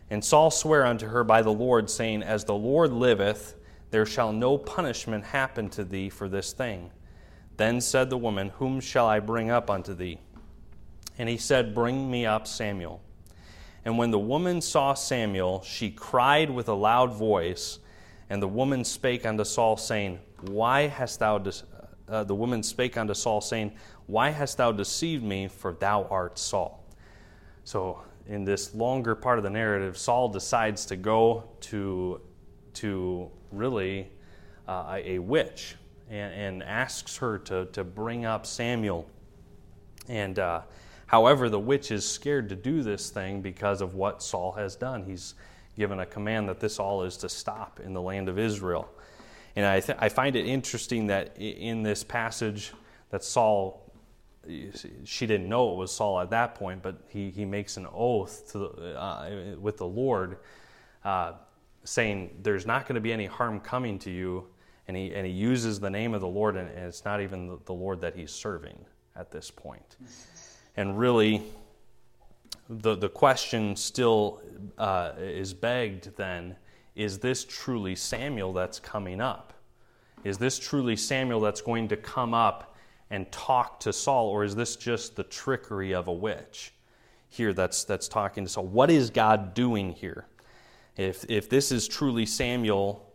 And 0.09 0.23
Saul 0.23 0.51
sware 0.51 0.85
unto 0.85 1.07
her 1.07 1.23
by 1.23 1.41
the 1.41 1.51
Lord, 1.51 1.89
saying, 1.89 2.23
As 2.23 2.45
the 2.45 2.55
Lord 2.55 2.93
liveth, 2.93 3.55
there 3.91 4.05
shall 4.05 4.31
no 4.31 4.57
punishment 4.57 5.25
happen 5.25 5.69
to 5.71 5.83
thee 5.83 6.09
for 6.09 6.29
this 6.29 6.53
thing. 6.53 6.91
Then 7.57 7.81
said 7.81 8.09
the 8.09 8.17
woman, 8.17 8.49
Whom 8.57 8.79
shall 8.79 9.07
I 9.07 9.19
bring 9.19 9.49
up 9.49 9.69
unto 9.69 9.93
thee? 9.93 10.19
And 11.17 11.27
he 11.27 11.37
said, 11.37 11.75
Bring 11.75 12.09
me 12.09 12.25
up 12.25 12.47
Samuel. 12.47 13.01
And 13.83 13.97
when 13.97 14.11
the 14.11 14.19
woman 14.19 14.61
saw 14.61 14.93
Samuel, 14.93 15.61
she 15.63 15.89
cried 15.89 16.49
with 16.49 16.67
a 16.67 16.73
loud 16.73 17.13
voice. 17.13 17.79
And 18.29 18.41
the 18.41 18.47
woman 18.47 18.83
spake 18.83 19.25
unto 19.25 19.43
Saul, 19.43 19.77
saying, 19.77 20.19
Why 20.41 20.87
hast 20.87 21.19
thou, 21.19 21.37
de- 21.37 21.53
uh, 22.07 22.23
the 22.23 22.35
woman 22.35 22.63
spake 22.63 22.97
unto 22.97 23.13
Saul, 23.13 23.41
saying, 23.41 23.73
Why 24.05 24.29
hast 24.29 24.57
thou 24.57 24.71
deceived 24.71 25.23
me, 25.23 25.47
for 25.47 25.73
thou 25.73 26.05
art 26.09 26.37
Saul? 26.37 26.83
So, 27.67 27.99
in 28.29 28.45
this 28.45 28.73
longer 28.73 29.13
part 29.13 29.39
of 29.39 29.43
the 29.43 29.49
narrative, 29.49 29.97
Saul 29.97 30.29
decides 30.29 30.85
to 30.85 30.95
go 30.95 31.43
to, 31.59 32.21
to 32.75 33.29
really 33.51 34.09
uh, 34.69 34.99
a 35.03 35.19
witch 35.19 35.75
and, 36.09 36.33
and, 36.33 36.63
asks 36.63 37.17
her 37.17 37.37
to, 37.39 37.65
to 37.65 37.83
bring 37.83 38.23
up 38.23 38.45
Samuel. 38.45 39.05
And 40.07 40.39
uh, 40.39 40.61
However, 41.07 41.49
the 41.49 41.59
witch 41.59 41.91
is 41.91 42.09
scared 42.09 42.47
to 42.47 42.55
do 42.55 42.83
this 42.83 43.09
thing 43.09 43.41
because 43.41 43.81
of 43.81 43.95
what 43.95 44.21
Saul 44.23 44.53
has 44.53 44.77
done. 44.77 45.03
He's 45.03 45.35
given 45.75 45.99
a 45.99 46.05
command 46.05 46.47
that 46.47 46.61
this 46.61 46.79
all 46.79 47.03
is 47.03 47.17
to 47.17 47.27
stop 47.27 47.81
in 47.83 47.93
the 47.93 48.01
land 48.01 48.29
of 48.29 48.39
Israel. 48.39 48.89
And 49.57 49.65
I, 49.65 49.81
th- 49.81 49.97
I 49.99 50.07
find 50.07 50.37
it 50.37 50.45
interesting 50.45 51.07
that 51.07 51.35
in 51.37 51.83
this 51.83 52.01
passage 52.01 52.71
that 53.09 53.25
Saul, 53.25 53.86
she 55.03 55.27
didn't 55.27 55.49
know 55.49 55.71
it 55.73 55.75
was 55.75 55.91
Saul 55.91 56.19
at 56.19 56.29
that 56.29 56.55
point, 56.55 56.81
but 56.81 56.97
he, 57.07 57.29
he 57.29 57.45
makes 57.45 57.77
an 57.77 57.87
oath 57.93 58.51
to, 58.51 58.67
uh, 58.95 59.55
with 59.59 59.77
the 59.77 59.85
Lord 59.85 60.37
uh, 61.03 61.33
saying, 61.83 62.39
There's 62.41 62.65
not 62.65 62.87
going 62.87 62.95
to 62.95 63.01
be 63.01 63.13
any 63.13 63.25
harm 63.25 63.59
coming 63.59 63.99
to 63.99 64.11
you. 64.11 64.47
And 64.87 64.95
he, 64.95 65.13
and 65.13 65.27
he 65.27 65.33
uses 65.33 65.81
the 65.81 65.89
name 65.89 66.13
of 66.13 66.21
the 66.21 66.27
Lord, 66.27 66.55
and 66.55 66.69
it's 66.69 67.03
not 67.03 67.19
even 67.19 67.47
the, 67.47 67.59
the 67.65 67.73
Lord 67.73 67.99
that 68.01 68.15
he's 68.15 68.31
serving 68.31 68.77
at 69.17 69.31
this 69.31 69.51
point. 69.51 69.97
And 70.77 70.97
really, 70.97 71.41
the, 72.69 72.95
the 72.95 73.09
question 73.09 73.75
still 73.75 74.41
uh, 74.77 75.11
is 75.17 75.53
begged 75.53 76.15
then 76.15 76.55
is 76.95 77.19
this 77.19 77.45
truly 77.45 77.95
Samuel 77.95 78.53
that's 78.53 78.79
coming 78.79 79.21
up? 79.21 79.53
Is 80.23 80.39
this 80.39 80.57
truly 80.57 80.95
Samuel 80.95 81.39
that's 81.39 81.61
going 81.61 81.87
to 81.89 81.97
come 81.97 82.33
up 82.33 82.75
and 83.09 83.31
talk 83.31 83.79
to 83.81 83.93
Saul, 83.93 84.27
or 84.27 84.43
is 84.43 84.55
this 84.55 84.75
just 84.75 85.15
the 85.15 85.23
trickery 85.23 85.93
of 85.93 86.07
a 86.07 86.13
witch 86.13 86.73
here 87.29 87.53
that's, 87.53 87.83
that's 87.83 88.07
talking 88.07 88.43
to 88.45 88.49
Saul? 88.49 88.65
What 88.65 88.91
is 88.91 89.09
God 89.09 89.53
doing 89.53 89.93
here? 89.93 90.25
If, 90.95 91.25
if 91.29 91.49
this 91.49 91.71
is 91.71 91.87
truly 91.87 92.25
Samuel 92.25 93.07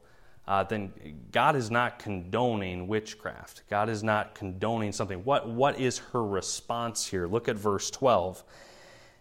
uh, 0.46 0.64
then 0.64 0.92
God 1.30 1.54
is 1.54 1.70
not 1.70 1.99
condoning 1.99 2.88
witchcraft. 2.88 3.62
God 3.70 3.88
is 3.88 4.02
not 4.02 4.34
condoning 4.34 4.92
something. 4.92 5.25
What, 5.25 5.49
what 5.49 5.78
is 5.78 5.99
her 5.99 6.25
response 6.25 7.06
here? 7.06 7.26
Look 7.26 7.49
at 7.49 7.56
verse 7.56 7.90
12. 7.90 8.42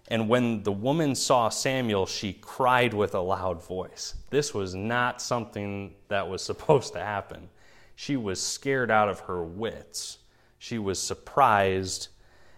And 0.07 0.27
when 0.27 0.63
the 0.63 0.71
woman 0.71 1.13
saw 1.13 1.49
Samuel, 1.49 2.05
she 2.05 2.33
cried 2.33 2.93
with 2.93 3.13
a 3.13 3.19
loud 3.19 3.63
voice. 3.63 4.15
This 4.31 4.53
was 4.53 4.73
not 4.73 5.21
something 5.21 5.93
that 6.07 6.27
was 6.27 6.43
supposed 6.43 6.93
to 6.93 6.99
happen. 6.99 7.49
She 7.95 8.17
was 8.17 8.41
scared 8.41 8.89
out 8.89 9.07
of 9.07 9.19
her 9.21 9.43
wits. 9.43 10.17
She 10.61 10.77
was 10.77 11.01
surprised. 11.01 12.09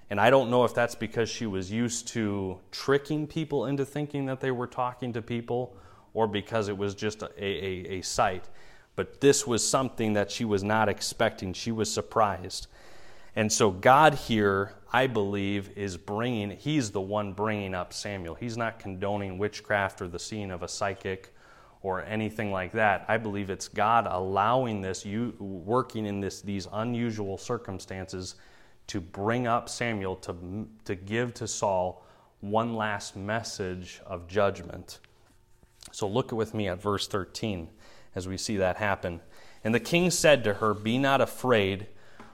And 0.09 0.19
I 0.19 0.29
don't 0.29 0.49
know 0.49 0.65
if 0.65 0.75
that's 0.75 0.93
because 0.93 1.29
she 1.29 1.45
was 1.45 1.71
used 1.71 2.09
to 2.09 2.59
tricking 2.69 3.27
people 3.27 3.65
into 3.65 3.85
thinking 3.85 4.25
that 4.25 4.41
they 4.41 4.51
were 4.51 4.67
talking 4.67 5.13
to 5.13 5.21
people 5.21 5.77
or 6.13 6.27
because 6.27 6.67
it 6.67 6.77
was 6.77 6.95
just 6.95 7.21
a, 7.23 7.31
a, 7.41 7.99
a 7.99 8.01
sight. 8.01 8.49
But 8.97 9.21
this 9.21 9.47
was 9.47 9.65
something 9.65 10.11
that 10.13 10.29
she 10.29 10.43
was 10.43 10.65
not 10.65 10.89
expecting. 10.89 11.53
She 11.53 11.71
was 11.71 11.89
surprised. 11.89 12.67
And 13.37 13.49
so, 13.49 13.71
God 13.71 14.15
here, 14.15 14.73
I 14.91 15.07
believe, 15.07 15.69
is 15.77 15.95
bringing, 15.95 16.51
He's 16.51 16.91
the 16.91 16.99
one 16.99 17.31
bringing 17.31 17.73
up 17.73 17.93
Samuel. 17.93 18.35
He's 18.35 18.57
not 18.57 18.79
condoning 18.79 19.37
witchcraft 19.37 20.01
or 20.01 20.09
the 20.09 20.19
seeing 20.19 20.51
of 20.51 20.61
a 20.61 20.67
psychic 20.67 21.32
or 21.83 22.01
anything 22.05 22.51
like 22.51 22.71
that. 22.71 23.05
I 23.09 23.17
believe 23.17 23.49
it's 23.49 23.67
God 23.67 24.07
allowing 24.09 24.81
this, 24.81 25.05
you, 25.05 25.35
working 25.37 26.05
in 26.05 26.21
this, 26.21 26.41
these 26.41 26.67
unusual 26.71 27.37
circumstances 27.37 28.35
to 28.87 29.01
bring 29.01 29.47
up 29.47 29.69
Samuel 29.69 30.15
to, 30.17 30.67
to 30.85 30.95
give 30.95 31.33
to 31.35 31.47
Saul 31.47 32.05
one 32.39 32.75
last 32.75 33.15
message 33.15 34.01
of 34.05 34.27
judgment. 34.27 34.99
So 35.91 36.07
look 36.07 36.31
with 36.31 36.53
me 36.53 36.69
at 36.69 36.81
verse 36.81 37.07
13 37.07 37.69
as 38.15 38.27
we 38.27 38.37
see 38.37 38.57
that 38.57 38.77
happen. 38.77 39.21
And 39.63 39.75
the 39.75 39.79
king 39.79 40.09
said 40.09 40.43
to 40.45 40.55
her, 40.55 40.73
Be 40.73 40.97
not 40.97 41.21
afraid, 41.21 41.87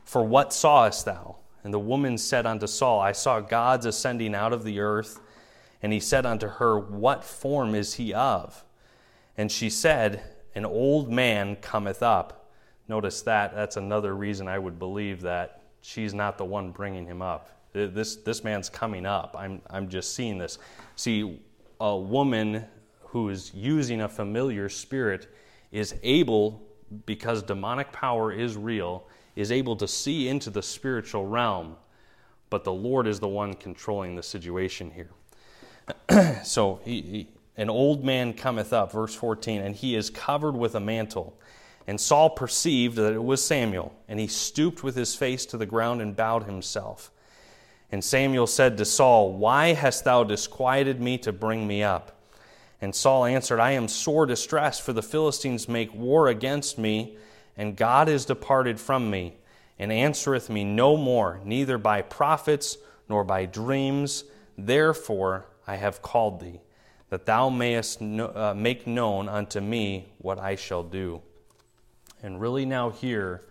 for 0.03 0.24
what 0.24 0.53
sawest 0.53 1.06
thou? 1.06 1.38
And 1.63 1.74
the 1.74 1.79
woman 1.79 2.18
said 2.18 2.46
unto 2.46 2.68
Saul, 2.68 3.00
I 3.00 3.12
saw 3.12 3.39
gods 3.39 3.86
ascending 3.86 4.34
out 4.34 4.53
of 4.53 4.63
the 4.63 4.79
earth. 4.79 5.20
And 5.82 5.94
he 5.94 6.00
said 6.00 6.25
unto 6.25 6.48
her, 6.48 6.77
What 6.79 7.24
form 7.24 7.75
is 7.75 7.96
he 7.96 8.13
of? 8.13 8.63
And 9.39 9.50
she 9.50 9.69
said, 9.69 10.22
An 10.53 10.65
old 10.65 11.10
man 11.10 11.55
cometh 11.55 12.03
up. 12.03 12.51
Notice 12.89 13.22
that. 13.22 13.55
That's 13.55 13.77
another 13.77 14.13
reason 14.13 14.50
I 14.50 14.60
would 14.60 14.77
believe 14.77 15.22
that 15.22 15.62
she's 15.79 16.13
not 16.13 16.38
the 16.38 16.43
one 16.43 16.72
bringing 16.72 17.05
him 17.05 17.22
up. 17.22 17.50
This, 17.72 18.17
this 18.17 18.43
man's 18.43 18.67
coming 18.67 19.05
up. 19.05 19.38
I'm, 19.39 19.62
I'm 19.69 19.88
just 19.88 20.13
seeing 20.13 20.38
this. 20.39 20.60
See, 20.98 21.39
a 21.79 21.96
woman 21.96 22.65
who 23.00 23.29
is 23.29 23.53
using 23.53 24.01
a 24.01 24.10
familiar 24.10 24.67
spirit 24.67 25.34
is 25.72 25.96
able, 26.03 26.62
because 27.05 27.41
demonic 27.41 27.93
power 27.93 28.34
is 28.34 28.58
real, 28.58 29.08
is 29.38 29.53
able 29.53 29.77
to 29.77 29.88
see 29.88 30.27
into 30.27 30.50
the 30.50 30.62
spiritual 30.62 31.25
realm, 31.25 31.77
but 32.50 32.65
the 32.65 32.74
Lord 32.74 33.08
is 33.08 33.22
the 33.22 33.29
one 33.29 33.53
controlling 33.53 34.17
the 34.17 34.24
situation 34.24 34.91
here. 34.91 36.41
so 36.43 36.81
he, 36.84 37.01
he, 37.01 37.27
an 37.58 37.70
old 37.70 38.03
man 38.03 38.34
cometh 38.34 38.72
up, 38.72 38.91
verse 38.91 39.13
14, 39.15 39.62
and 39.62 39.75
he 39.75 39.96
is 39.96 40.10
covered 40.10 40.56
with 40.56 40.75
a 40.75 40.79
mantle. 40.79 41.38
And 41.88 42.00
Saul 42.00 42.29
perceived 42.29 42.96
that 42.98 43.13
it 43.13 43.24
was 43.24 43.44
Samuel, 43.44 43.94
and 44.08 44.20
he 44.20 44.27
stooped 44.27 44.84
with 44.84 44.96
his 44.96 45.15
face 45.15 45.46
to 45.48 45.58
the 45.58 45.65
ground 45.65 46.01
and 46.01 46.15
bowed 46.15 46.44
himself. 46.44 47.12
And 47.91 48.03
Samuel 48.03 48.48
said 48.48 48.77
to 48.77 48.86
Saul, 48.86 49.34
Why 49.34 49.74
hast 49.74 50.03
thou 50.03 50.24
disquieted 50.24 51.01
me 51.01 51.18
to 51.20 51.32
bring 51.32 51.65
me 51.68 51.82
up? 51.84 52.20
And 52.82 52.96
Saul 52.96 53.25
answered, 53.25 53.60
I 53.60 53.72
am 53.72 53.88
sore 53.88 54.25
distressed, 54.25 54.84
for 54.84 54.94
the 54.94 55.01
Philistines 55.01 55.68
make 55.68 55.94
war 55.94 56.27
against 56.27 56.77
me, 56.77 57.18
and 57.58 57.75
God 57.75 58.08
is 58.08 58.25
departed 58.25 58.79
from 58.79 59.10
me, 59.10 59.38
and 59.77 59.91
answereth 59.91 60.50
me 60.50 60.63
no 60.63 60.96
more, 60.96 61.41
neither 61.44 61.77
by 61.77 62.01
prophets 62.01 62.77
nor 63.10 63.24
by 63.24 63.46
dreams. 63.46 64.24
Therefore 64.58 65.48
I 65.68 65.75
have 65.75 66.01
called 66.01 66.39
thee, 66.39 66.62
that 67.10 67.25
thou 67.25 67.50
mayest 67.50 68.01
know, 68.01 68.28
uh, 68.28 68.54
make 68.56 68.86
known 68.86 69.28
unto 69.28 69.60
me 69.60 70.10
what 70.20 70.39
I 70.39 70.56
shall 70.56 70.84
do. 70.84 71.22
And 72.22 72.39
really, 72.39 72.66
now, 72.66 72.89
here 72.89 73.46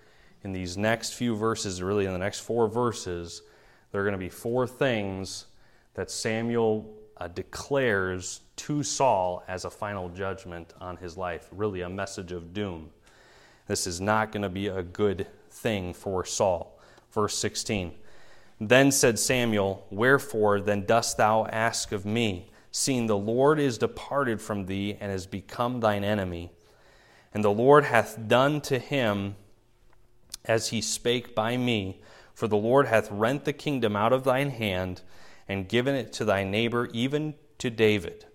in 0.45 0.53
these 0.53 0.77
next 0.77 1.15
few 1.15 1.37
verses, 1.37 1.83
really 1.83 2.07
in 2.07 2.13
the 2.13 2.19
next 2.19 2.41
four 2.41 2.69
verses, 2.69 3.43
there 3.91 4.01
are 4.01 4.05
going 4.05 4.13
to 4.13 4.19
be 4.19 4.29
four 4.29 4.67
things 4.67 5.47
that 5.95 6.11
Samuel 6.11 6.95
uh, 7.17 7.29
declares 7.29 8.41
to 8.57 8.83
Saul 8.83 9.43
as 9.49 9.65
a 9.65 9.71
final 9.71 10.09
judgment 10.09 10.75
on 10.81 10.97
his 10.97 11.17
life, 11.17 11.49
really 11.51 11.81
a 11.81 11.89
message 11.89 12.33
of 12.33 12.53
doom. 12.53 12.91
This 13.67 13.87
is 13.87 14.01
not 14.01 14.33
going 14.33 14.43
to 14.43 14.49
be 14.49 14.69
a 14.69 14.83
good 14.83 15.27
thing 15.51 15.93
for 15.93 16.25
Saul. 16.25 16.79
Verse 17.13 17.37
16 17.39 17.93
Then 18.61 18.93
said 18.93 19.19
Samuel, 19.19 19.87
Wherefore 19.91 20.61
then 20.61 20.85
dost 20.85 21.17
thou 21.17 21.47
ask 21.47 21.93
of 21.93 22.05
me, 22.05 22.51
seeing 22.71 23.07
the 23.07 23.17
Lord 23.17 23.59
is 23.59 23.79
departed 23.79 24.41
from 24.41 24.67
thee 24.67 24.97
and 25.01 25.13
is 25.13 25.27
become 25.27 25.81
thine 25.81 26.05
enemy? 26.05 26.53
And 27.33 27.45
the 27.45 27.51
Lord 27.51 27.85
hath 27.85 28.29
done 28.29 28.61
to 28.63 28.79
him 28.79 29.37
as 30.45 30.69
he 30.69 30.81
spake 30.81 31.35
by 31.35 31.57
me. 31.57 32.01
For 32.35 32.47
the 32.47 32.57
Lord 32.57 32.87
hath 32.87 33.11
rent 33.11 33.45
the 33.45 33.53
kingdom 33.53 33.97
out 33.97 34.13
of 34.13 34.23
thine 34.23 34.51
hand, 34.51 35.03
and 35.49 35.69
given 35.69 35.97
it 35.97 36.13
to 36.13 36.25
thy 36.25 36.45
neighbor, 36.45 36.89
even 36.93 37.35
to 37.59 37.69
David, 37.69 38.27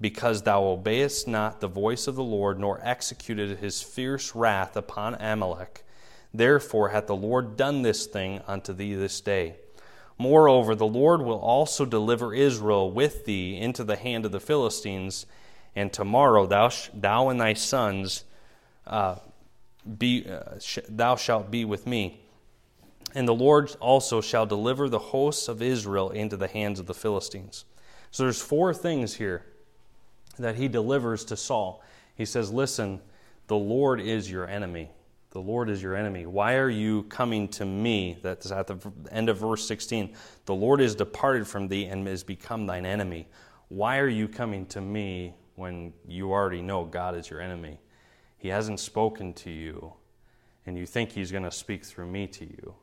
because 0.00 0.42
thou 0.42 0.64
obeyest 0.64 1.28
not 1.28 1.60
the 1.60 1.68
voice 1.68 2.08
of 2.08 2.16
the 2.16 2.24
Lord, 2.24 2.58
nor 2.58 2.80
executed 2.82 3.58
his 3.58 3.80
fierce 3.80 4.34
wrath 4.34 4.76
upon 4.76 5.14
Amalek. 5.14 5.84
Therefore 6.32 6.88
hath 6.88 7.06
the 7.06 7.14
Lord 7.14 7.56
done 7.56 7.82
this 7.82 8.06
thing 8.06 8.40
unto 8.48 8.72
thee 8.72 8.94
this 8.94 9.20
day. 9.20 9.54
Moreover, 10.18 10.74
the 10.74 10.86
Lord 10.86 11.22
will 11.22 11.40
also 11.40 11.84
deliver 11.84 12.34
Israel 12.34 12.90
with 12.90 13.24
thee 13.24 13.58
into 13.58 13.82
the 13.82 13.96
hand 13.96 14.24
of 14.24 14.32
the 14.32 14.40
Philistines, 14.40 15.26
and 15.74 15.92
tomorrow 15.92 16.46
thou, 16.46 16.68
sh- 16.68 16.90
thou 16.94 17.28
and 17.28 17.40
thy 17.40 17.54
sons 17.54 18.24
uh, 18.86 19.16
be, 19.98 20.26
uh, 20.28 20.58
sh- 20.60 20.78
thou 20.88 21.16
shalt 21.16 21.50
be 21.50 21.64
with 21.64 21.86
me. 21.86 22.20
And 23.14 23.26
the 23.26 23.34
Lord 23.34 23.74
also 23.80 24.20
shall 24.20 24.46
deliver 24.46 24.88
the 24.88 24.98
hosts 24.98 25.48
of 25.48 25.62
Israel 25.62 26.10
into 26.10 26.36
the 26.36 26.48
hands 26.48 26.80
of 26.80 26.86
the 26.86 26.94
Philistines. 26.94 27.64
So 28.10 28.22
there's 28.22 28.42
four 28.42 28.72
things 28.72 29.14
here 29.14 29.44
that 30.38 30.56
he 30.56 30.68
delivers 30.68 31.24
to 31.26 31.36
Saul. 31.36 31.82
He 32.14 32.24
says, 32.24 32.52
Listen, 32.52 33.00
the 33.46 33.56
Lord 33.56 34.00
is 34.00 34.30
your 34.30 34.46
enemy. 34.46 34.90
The 35.34 35.40
Lord 35.40 35.68
is 35.68 35.82
your 35.82 35.96
enemy. 35.96 36.26
Why 36.26 36.54
are 36.54 36.70
you 36.70 37.02
coming 37.04 37.48
to 37.48 37.64
me? 37.64 38.18
That's 38.22 38.52
at 38.52 38.68
the 38.68 38.78
end 39.10 39.28
of 39.28 39.38
verse 39.38 39.66
16. 39.66 40.14
The 40.46 40.54
Lord 40.54 40.80
is 40.80 40.94
departed 40.94 41.48
from 41.48 41.66
thee 41.66 41.86
and 41.86 42.06
is 42.06 42.22
become 42.22 42.66
thine 42.66 42.86
enemy. 42.86 43.26
Why 43.66 43.98
are 43.98 44.08
you 44.08 44.28
coming 44.28 44.64
to 44.66 44.80
me 44.80 45.34
when 45.56 45.92
you 46.06 46.30
already 46.30 46.62
know 46.62 46.84
God 46.84 47.16
is 47.16 47.28
your 47.28 47.40
enemy? 47.40 47.80
He 48.38 48.46
hasn't 48.46 48.78
spoken 48.78 49.32
to 49.34 49.50
you, 49.50 49.94
and 50.66 50.78
you 50.78 50.86
think 50.86 51.10
He's 51.10 51.32
going 51.32 51.42
to 51.42 51.50
speak 51.50 51.84
through 51.84 52.06
me 52.06 52.28
to 52.28 52.44
you. 52.44 52.76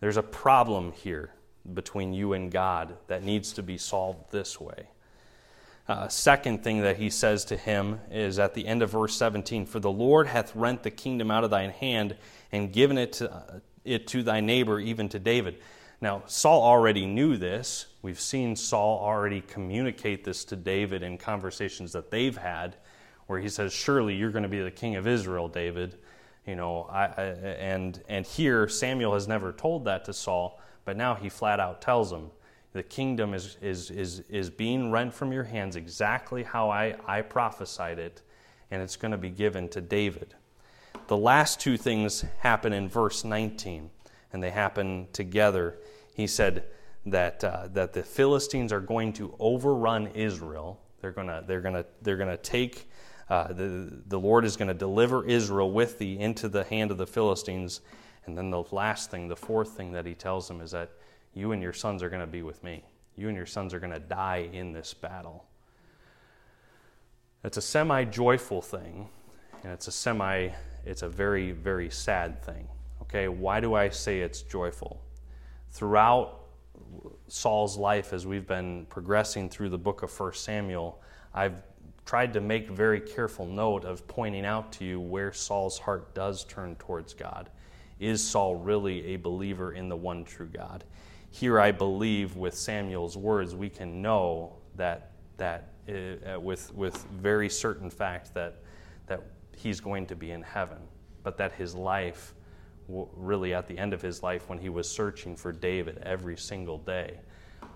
There's 0.00 0.18
a 0.18 0.22
problem 0.22 0.92
here 0.92 1.32
between 1.72 2.12
you 2.12 2.34
and 2.34 2.52
God 2.52 2.98
that 3.06 3.22
needs 3.22 3.54
to 3.54 3.62
be 3.62 3.78
solved 3.78 4.30
this 4.30 4.60
way. 4.60 4.90
Uh, 5.88 6.08
second 6.08 6.64
thing 6.64 6.82
that 6.82 6.96
he 6.96 7.08
says 7.08 7.44
to 7.44 7.56
him 7.56 8.00
is 8.10 8.40
at 8.40 8.54
the 8.54 8.66
end 8.66 8.82
of 8.82 8.90
verse 8.90 9.14
17 9.16 9.66
For 9.66 9.78
the 9.78 9.90
Lord 9.90 10.26
hath 10.26 10.54
rent 10.56 10.82
the 10.82 10.90
kingdom 10.90 11.30
out 11.30 11.44
of 11.44 11.50
thine 11.50 11.70
hand 11.70 12.16
and 12.50 12.72
given 12.72 12.98
it 12.98 13.14
to, 13.14 13.32
uh, 13.32 13.60
it 13.84 14.08
to 14.08 14.22
thy 14.24 14.40
neighbor, 14.40 14.80
even 14.80 15.08
to 15.10 15.18
David. 15.18 15.58
Now, 16.00 16.24
Saul 16.26 16.62
already 16.62 17.06
knew 17.06 17.36
this. 17.36 17.86
We've 18.02 18.20
seen 18.20 18.56
Saul 18.56 18.98
already 19.00 19.40
communicate 19.40 20.24
this 20.24 20.44
to 20.46 20.56
David 20.56 21.02
in 21.02 21.18
conversations 21.18 21.92
that 21.92 22.10
they've 22.10 22.36
had 22.36 22.76
where 23.26 23.40
he 23.40 23.48
says, 23.48 23.72
Surely 23.72 24.14
you're 24.14 24.30
going 24.30 24.42
to 24.42 24.48
be 24.48 24.60
the 24.60 24.70
king 24.70 24.96
of 24.96 25.06
Israel, 25.06 25.48
David. 25.48 25.96
You 26.46 26.56
know, 26.56 26.82
I, 26.90 27.04
I, 27.06 27.22
and, 27.22 28.00
and 28.08 28.26
here 28.26 28.68
Samuel 28.68 29.14
has 29.14 29.26
never 29.26 29.52
told 29.52 29.84
that 29.86 30.04
to 30.04 30.12
Saul, 30.12 30.60
but 30.84 30.96
now 30.96 31.14
he 31.14 31.28
flat 31.28 31.60
out 31.60 31.80
tells 31.80 32.12
him, 32.12 32.30
The 32.76 32.82
kingdom 32.82 33.32
is, 33.32 33.56
is, 33.62 33.90
is, 33.90 34.20
is 34.28 34.50
being 34.50 34.90
rent 34.90 35.14
from 35.14 35.32
your 35.32 35.44
hands 35.44 35.76
exactly 35.76 36.42
how 36.42 36.68
I, 36.68 36.94
I 37.06 37.22
prophesied 37.22 37.98
it, 37.98 38.20
and 38.70 38.82
it's 38.82 38.96
going 38.96 39.12
to 39.12 39.16
be 39.16 39.30
given 39.30 39.70
to 39.70 39.80
David. 39.80 40.34
The 41.06 41.16
last 41.16 41.58
two 41.58 41.78
things 41.78 42.26
happen 42.40 42.74
in 42.74 42.90
verse 42.90 43.24
19, 43.24 43.88
and 44.30 44.42
they 44.42 44.50
happen 44.50 45.08
together. 45.14 45.78
He 46.12 46.26
said 46.26 46.64
that, 47.06 47.42
uh, 47.42 47.68
that 47.72 47.94
the 47.94 48.02
Philistines 48.02 48.74
are 48.74 48.80
going 48.80 49.14
to 49.14 49.34
overrun 49.38 50.08
Israel. 50.08 50.78
They're 51.00 51.12
going 51.12 51.28
to 51.28 51.42
they're 51.46 51.62
gonna, 51.62 51.86
they're 52.02 52.18
gonna 52.18 52.36
take 52.36 52.90
uh, 53.30 53.54
the, 53.54 54.02
the 54.06 54.20
Lord 54.20 54.44
is 54.44 54.58
going 54.58 54.68
to 54.68 54.74
deliver 54.74 55.24
Israel 55.24 55.70
with 55.70 55.98
thee 55.98 56.18
into 56.18 56.46
the 56.46 56.64
hand 56.64 56.90
of 56.90 56.98
the 56.98 57.06
Philistines. 57.06 57.80
And 58.26 58.36
then 58.36 58.50
the 58.50 58.64
last 58.70 59.10
thing, 59.10 59.28
the 59.28 59.34
fourth 59.34 59.70
thing 59.70 59.92
that 59.92 60.04
he 60.04 60.12
tells 60.12 60.46
them 60.46 60.60
is 60.60 60.72
that 60.72 60.90
you 61.36 61.52
and 61.52 61.62
your 61.62 61.74
sons 61.74 62.02
are 62.02 62.08
going 62.08 62.22
to 62.22 62.26
be 62.26 62.42
with 62.42 62.64
me. 62.64 62.82
You 63.14 63.28
and 63.28 63.36
your 63.36 63.46
sons 63.46 63.74
are 63.74 63.78
going 63.78 63.92
to 63.92 64.00
die 64.00 64.48
in 64.54 64.72
this 64.72 64.94
battle. 64.94 65.44
It's 67.44 67.58
a 67.58 67.62
semi 67.62 68.04
joyful 68.04 68.62
thing, 68.62 69.06
and 69.62 69.70
it's 69.70 69.86
a 69.86 69.92
semi, 69.92 70.48
it's 70.86 71.02
a 71.02 71.08
very, 71.08 71.52
very 71.52 71.90
sad 71.90 72.42
thing. 72.42 72.66
Okay, 73.02 73.28
why 73.28 73.60
do 73.60 73.74
I 73.74 73.90
say 73.90 74.20
it's 74.20 74.40
joyful? 74.42 75.02
Throughout 75.70 76.40
Saul's 77.28 77.76
life, 77.76 78.14
as 78.14 78.26
we've 78.26 78.46
been 78.46 78.86
progressing 78.86 79.50
through 79.50 79.68
the 79.68 79.78
book 79.78 80.02
of 80.02 80.18
1 80.18 80.32
Samuel, 80.32 81.02
I've 81.34 81.62
tried 82.06 82.32
to 82.32 82.40
make 82.40 82.70
very 82.70 83.00
careful 83.00 83.44
note 83.44 83.84
of 83.84 84.06
pointing 84.06 84.46
out 84.46 84.72
to 84.72 84.86
you 84.86 85.00
where 85.00 85.34
Saul's 85.34 85.78
heart 85.78 86.14
does 86.14 86.44
turn 86.44 86.76
towards 86.76 87.12
God. 87.12 87.50
Is 88.00 88.26
Saul 88.26 88.54
really 88.54 89.14
a 89.14 89.16
believer 89.16 89.72
in 89.72 89.90
the 89.90 89.96
one 89.96 90.24
true 90.24 90.48
God? 90.48 90.84
Here, 91.38 91.60
I 91.60 91.70
believe, 91.70 92.34
with 92.34 92.54
Samuel's 92.54 93.14
words, 93.14 93.54
we 93.54 93.68
can 93.68 94.00
know 94.00 94.54
that, 94.76 95.10
that 95.36 95.68
uh, 95.86 96.40
with, 96.40 96.72
with 96.72 96.96
very 97.20 97.50
certain 97.50 97.90
fact 97.90 98.32
that, 98.32 98.62
that 99.06 99.20
he's 99.54 99.78
going 99.78 100.06
to 100.06 100.16
be 100.16 100.30
in 100.30 100.40
heaven, 100.40 100.78
but 101.22 101.36
that 101.36 101.52
his 101.52 101.74
life, 101.74 102.32
really 102.88 103.52
at 103.52 103.66
the 103.66 103.76
end 103.76 103.92
of 103.92 104.00
his 104.00 104.22
life, 104.22 104.48
when 104.48 104.58
he 104.58 104.70
was 104.70 104.90
searching 104.90 105.36
for 105.36 105.52
David 105.52 105.98
every 106.04 106.38
single 106.38 106.78
day, 106.78 107.20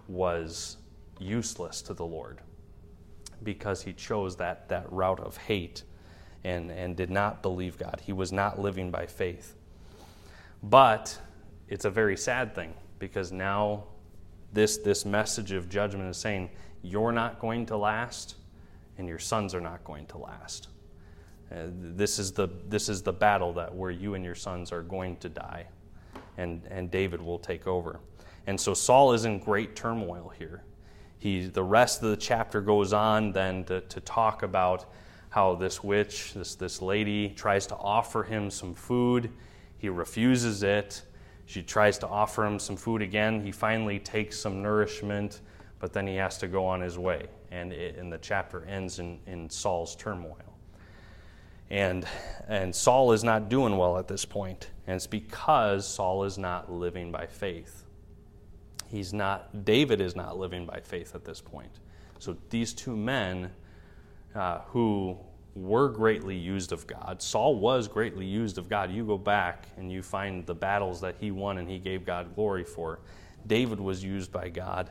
was 0.09 0.79
useless 1.19 1.83
to 1.83 1.93
the 1.93 2.07
Lord 2.07 2.39
because 3.43 3.83
he 3.83 3.93
chose 3.93 4.37
that, 4.37 4.71
that 4.71 4.91
route 4.91 5.21
of 5.21 5.37
hate 5.37 5.83
and, 6.45 6.71
and 6.71 6.97
did 6.97 7.11
not 7.11 7.43
believe 7.43 7.77
God. 7.77 8.01
He 8.03 8.15
was 8.15 8.33
not 8.33 8.59
living 8.59 8.91
by 8.91 9.05
faith. 9.05 9.55
But 10.63 11.19
it's 11.69 11.85
a 11.85 11.91
very 11.91 12.17
sad 12.17 12.55
thing 12.55 12.73
because 13.01 13.33
now 13.33 13.83
this, 14.53 14.77
this 14.77 15.05
message 15.05 15.51
of 15.51 15.69
judgment 15.69 16.09
is 16.09 16.17
saying, 16.17 16.51
You're 16.83 17.11
not 17.11 17.41
going 17.41 17.67
to 17.67 17.77
last, 17.77 18.37
and 18.97 19.09
your 19.09 19.19
sons 19.19 19.53
are 19.53 19.61
not 19.61 19.83
going 19.83 20.07
to 20.07 20.19
last. 20.19 20.69
Uh, 21.51 21.67
this, 21.73 22.21
is 22.21 22.31
the, 22.31 22.47
this 22.69 22.89
is 22.89 23.03
the 23.03 23.13
battle 23.13 23.53
that 23.55 23.75
where 23.75 23.91
you 23.91 24.15
and 24.15 24.25
your 24.25 24.37
sons 24.37 24.71
are 24.71 24.83
going 24.83 25.17
to 25.17 25.29
die, 25.29 25.67
and, 26.39 26.63
and 26.71 26.93
David 26.93 27.21
will 27.21 27.41
take 27.41 27.67
over. 27.67 27.99
And 28.47 28.61
so 28.61 28.73
Saul 28.73 29.13
is 29.15 29.25
in 29.25 29.41
great 29.41 29.75
turmoil 29.75 30.33
here 30.39 30.63
he, 31.21 31.47
the 31.47 31.63
rest 31.63 32.03
of 32.03 32.09
the 32.09 32.17
chapter 32.17 32.63
goes 32.63 32.95
on 32.95 33.33
then 33.33 33.65
to, 33.65 33.83
to 33.83 34.01
talk 34.01 34.43
about 34.43 34.87
how 35.29 35.55
this 35.55 35.85
witch, 35.85 36.33
this, 36.33 36.55
this 36.55 36.81
lady, 36.81 37.29
tries 37.29 37.67
to 37.69 37.77
offer 37.77 38.23
him 38.23 38.51
some 38.51 38.75
food. 38.75 39.31
He 39.77 39.91
refuses 39.91 40.63
it. 40.63 41.03
She 41.51 41.63
tries 41.63 41.99
to 41.99 42.07
offer 42.07 42.47
him 42.47 42.59
some 42.59 42.77
food 42.77 43.03
again. 43.03 43.41
He 43.41 43.51
finally 43.51 43.99
takes 43.99 44.39
some 44.39 44.63
nourishment, 44.63 45.41
but 45.81 45.93
then 45.93 46.07
he 46.07 46.15
has 46.17 46.39
to 46.39 46.49
go 46.49 46.65
on 46.65 46.81
his 46.81 46.97
way. 46.97 47.27
And, 47.51 47.73
it, 47.73 47.97
and 47.97 48.13
the 48.13 48.19
chapter 48.19 48.65
ends 48.65 49.01
in, 49.01 49.19
in 49.27 49.51
Saul's 49.51 49.97
turmoil. 49.97 50.37
And, 51.71 52.07
and 52.49 52.75
Saul 52.75 53.13
is 53.13 53.25
not 53.25 53.49
doing 53.49 53.77
well 53.77 53.99
at 53.99 54.09
this 54.09 54.25
point, 54.25 54.71
and 54.87 54.97
it's 54.97 55.07
because 55.07 55.87
Saul 55.87 56.25
is 56.25 56.39
not 56.39 56.73
living 56.73 57.11
by 57.11 57.27
faith 57.27 57.85
he's 58.91 59.13
not, 59.13 59.65
David 59.65 60.01
is 60.01 60.17
not 60.17 60.37
living 60.37 60.67
by 60.67 60.81
faith 60.81 61.15
at 61.15 61.25
this 61.25 61.41
point. 61.41 61.71
So 62.19 62.37
these 62.51 62.75
two 62.75 62.97
men 62.97 63.51
uh, 64.35 64.61
who 64.67 65.17
were 65.61 65.89
greatly 65.89 66.37
used 66.37 66.73
of 66.73 66.87
God. 66.87 67.21
Saul 67.21 67.57
was 67.57 67.87
greatly 67.89 68.25
used 68.25 68.59
of 68.59 68.69
God. 68.69 68.91
You 68.91 69.05
go 69.05 69.19
back 69.19 69.67
and 69.77 69.91
you 69.93 70.03
find 70.03 70.47
the 70.47 70.55
battles 70.55 71.01
that 71.01 71.17
he 71.21 71.31
won 71.31 71.59
and 71.59 71.69
he 71.69 71.79
gave 71.79 72.07
God 72.07 72.35
glory 72.35 72.65
for. 72.65 73.01
David 73.47 73.81
was 73.81 74.03
used 74.03 74.33
by 74.33 74.49
God. 74.49 74.91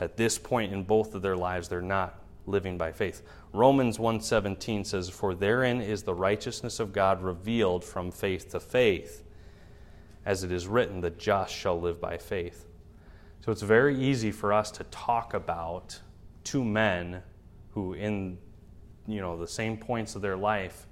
At 0.00 0.16
this 0.16 0.38
point 0.38 0.72
in 0.72 0.84
both 0.84 1.14
of 1.14 1.22
their 1.22 1.36
lives, 1.36 1.68
they're 1.68 1.80
not 1.80 2.18
living 2.46 2.76
by 2.76 2.92
faith. 2.92 3.22
Romans 3.52 3.98
1:17 3.98 4.84
says, 4.84 5.08
"For 5.08 5.34
therein 5.34 5.80
is 5.80 6.02
the 6.02 6.14
righteousness 6.14 6.80
of 6.80 6.92
God 6.92 7.22
revealed 7.22 7.84
from 7.84 8.10
faith 8.10 8.50
to 8.50 8.60
faith, 8.60 9.22
as 10.24 10.42
it 10.42 10.50
is 10.50 10.66
written, 10.66 11.00
the 11.00 11.10
just 11.10 11.54
shall 11.54 11.80
live 11.80 12.00
by 12.00 12.18
faith." 12.18 12.66
So 13.40 13.52
it's 13.52 13.62
very 13.62 13.96
easy 13.96 14.30
for 14.30 14.52
us 14.52 14.70
to 14.72 14.84
talk 14.84 15.34
about 15.34 16.00
two 16.44 16.64
men 16.64 17.22
who 17.70 17.92
in 17.94 18.38
you 19.06 19.20
know 19.20 19.36
the 19.36 19.48
same 19.48 19.76
points 19.76 20.14
of 20.14 20.22
their 20.22 20.36
life 20.36 20.86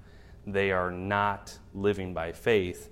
they 0.46 0.72
are 0.72 0.90
not 0.90 1.56
living 1.74 2.14
by 2.14 2.32
faith, 2.32 2.88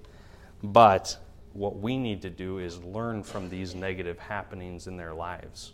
but 0.63 1.19
what 1.53 1.79
we 1.79 1.97
need 1.97 2.23
to 2.23 2.31
do 2.31 2.59
is 2.59 2.79
learn 2.83 3.23
from 3.23 3.49
these 3.49 3.75
negative 3.75 4.19
happenings 4.19 4.87
in 4.87 4.97
their 4.97 5.15
lives 5.15 5.73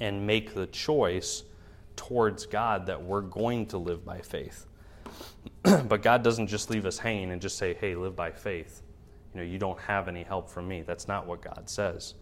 and 0.00 0.26
make 0.26 0.54
the 0.54 0.66
choice 0.68 1.44
towards 1.96 2.46
God 2.46 2.86
that 2.86 3.00
we're 3.00 3.20
going 3.20 3.66
to 3.66 3.78
live 3.78 4.04
by 4.04 4.20
faith. 4.20 4.66
but 5.62 6.02
God 6.02 6.22
doesn't 6.22 6.48
just 6.48 6.70
leave 6.70 6.86
us 6.86 6.98
hanging 6.98 7.30
and 7.30 7.40
just 7.40 7.56
say, 7.56 7.74
hey, 7.74 7.94
live 7.94 8.16
by 8.16 8.30
faith. 8.30 8.82
You 9.32 9.40
know, 9.40 9.46
you 9.46 9.58
don't 9.58 9.78
have 9.80 10.08
any 10.08 10.22
help 10.22 10.48
from 10.48 10.66
me. 10.66 10.82
That's 10.82 11.06
not 11.06 11.26
what 11.26 11.40
God 11.40 11.68
says. 11.68 12.14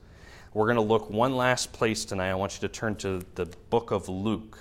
We're 0.52 0.66
going 0.66 0.76
to 0.76 0.82
look 0.82 1.08
one 1.08 1.34
last 1.34 1.72
place 1.72 2.04
tonight. 2.04 2.30
I 2.30 2.34
want 2.34 2.54
you 2.54 2.68
to 2.68 2.68
turn 2.68 2.96
to 2.96 3.22
the 3.34 3.46
book 3.70 3.90
of 3.90 4.08
Luke, 4.08 4.58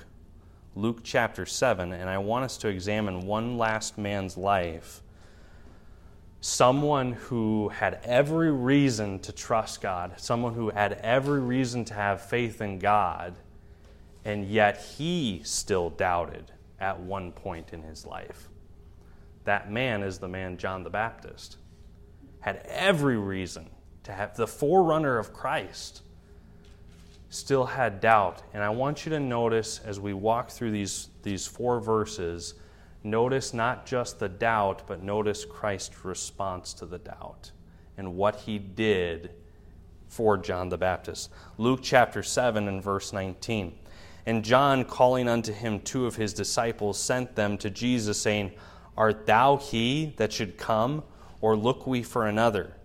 Luke 0.75 0.99
chapter 1.03 1.45
7, 1.45 1.91
and 1.91 2.09
I 2.09 2.17
want 2.17 2.45
us 2.45 2.57
to 2.57 2.67
examine 2.67 3.25
one 3.25 3.57
last 3.57 3.97
man's 3.97 4.37
life. 4.37 5.01
Someone 6.39 7.13
who 7.13 7.69
had 7.69 7.99
every 8.03 8.51
reason 8.51 9.19
to 9.19 9.31
trust 9.31 9.81
God, 9.81 10.13
someone 10.17 10.53
who 10.53 10.69
had 10.69 10.93
every 10.93 11.39
reason 11.39 11.85
to 11.85 11.93
have 11.93 12.21
faith 12.21 12.61
in 12.61 12.79
God 12.79 13.35
and 14.25 14.45
yet 14.45 14.81
he 14.97 15.41
still 15.43 15.89
doubted 15.89 16.51
at 16.79 16.99
one 16.99 17.31
point 17.31 17.73
in 17.73 17.81
his 17.81 18.05
life. 18.05 18.49
That 19.45 19.71
man 19.71 20.03
is 20.03 20.19
the 20.19 20.27
man 20.27 20.57
John 20.57 20.83
the 20.83 20.89
Baptist. 20.89 21.57
Had 22.41 22.57
every 22.65 23.17
reason 23.17 23.69
to 24.03 24.11
have 24.11 24.35
the 24.35 24.47
forerunner 24.47 25.17
of 25.17 25.33
Christ, 25.33 26.01
still 27.31 27.65
had 27.65 28.01
doubt. 28.01 28.43
And 28.53 28.61
I 28.61 28.69
want 28.69 29.05
you 29.05 29.09
to 29.11 29.19
notice 29.19 29.79
as 29.79 29.99
we 29.99 30.13
walk 30.13 30.51
through 30.51 30.71
these, 30.71 31.07
these 31.23 31.47
four 31.47 31.79
verses, 31.79 32.55
notice 33.03 33.53
not 33.53 33.85
just 33.85 34.19
the 34.19 34.29
doubt, 34.29 34.83
but 34.85 35.01
notice 35.01 35.45
Christ's 35.45 36.03
response 36.05 36.73
to 36.73 36.85
the 36.85 36.99
doubt 36.99 37.51
and 37.97 38.15
what 38.15 38.35
he 38.35 38.59
did 38.59 39.31
for 40.09 40.37
John 40.37 40.67
the 40.67 40.77
Baptist. 40.77 41.31
Luke 41.57 41.79
chapter 41.81 42.21
7 42.21 42.67
and 42.67 42.83
verse 42.83 43.13
19. 43.13 43.77
And 44.25 44.43
John, 44.43 44.83
calling 44.83 45.29
unto 45.29 45.53
him 45.53 45.79
two 45.79 46.05
of 46.05 46.17
his 46.17 46.33
disciples, 46.33 46.99
sent 46.99 47.35
them 47.35 47.57
to 47.59 47.69
Jesus, 47.69 48.21
saying, 48.21 48.51
Art 48.97 49.25
thou 49.25 49.55
he 49.55 50.13
that 50.17 50.33
should 50.33 50.57
come, 50.57 51.03
or 51.39 51.55
look 51.55 51.87
we 51.87 52.03
for 52.03 52.27
another? 52.27 52.75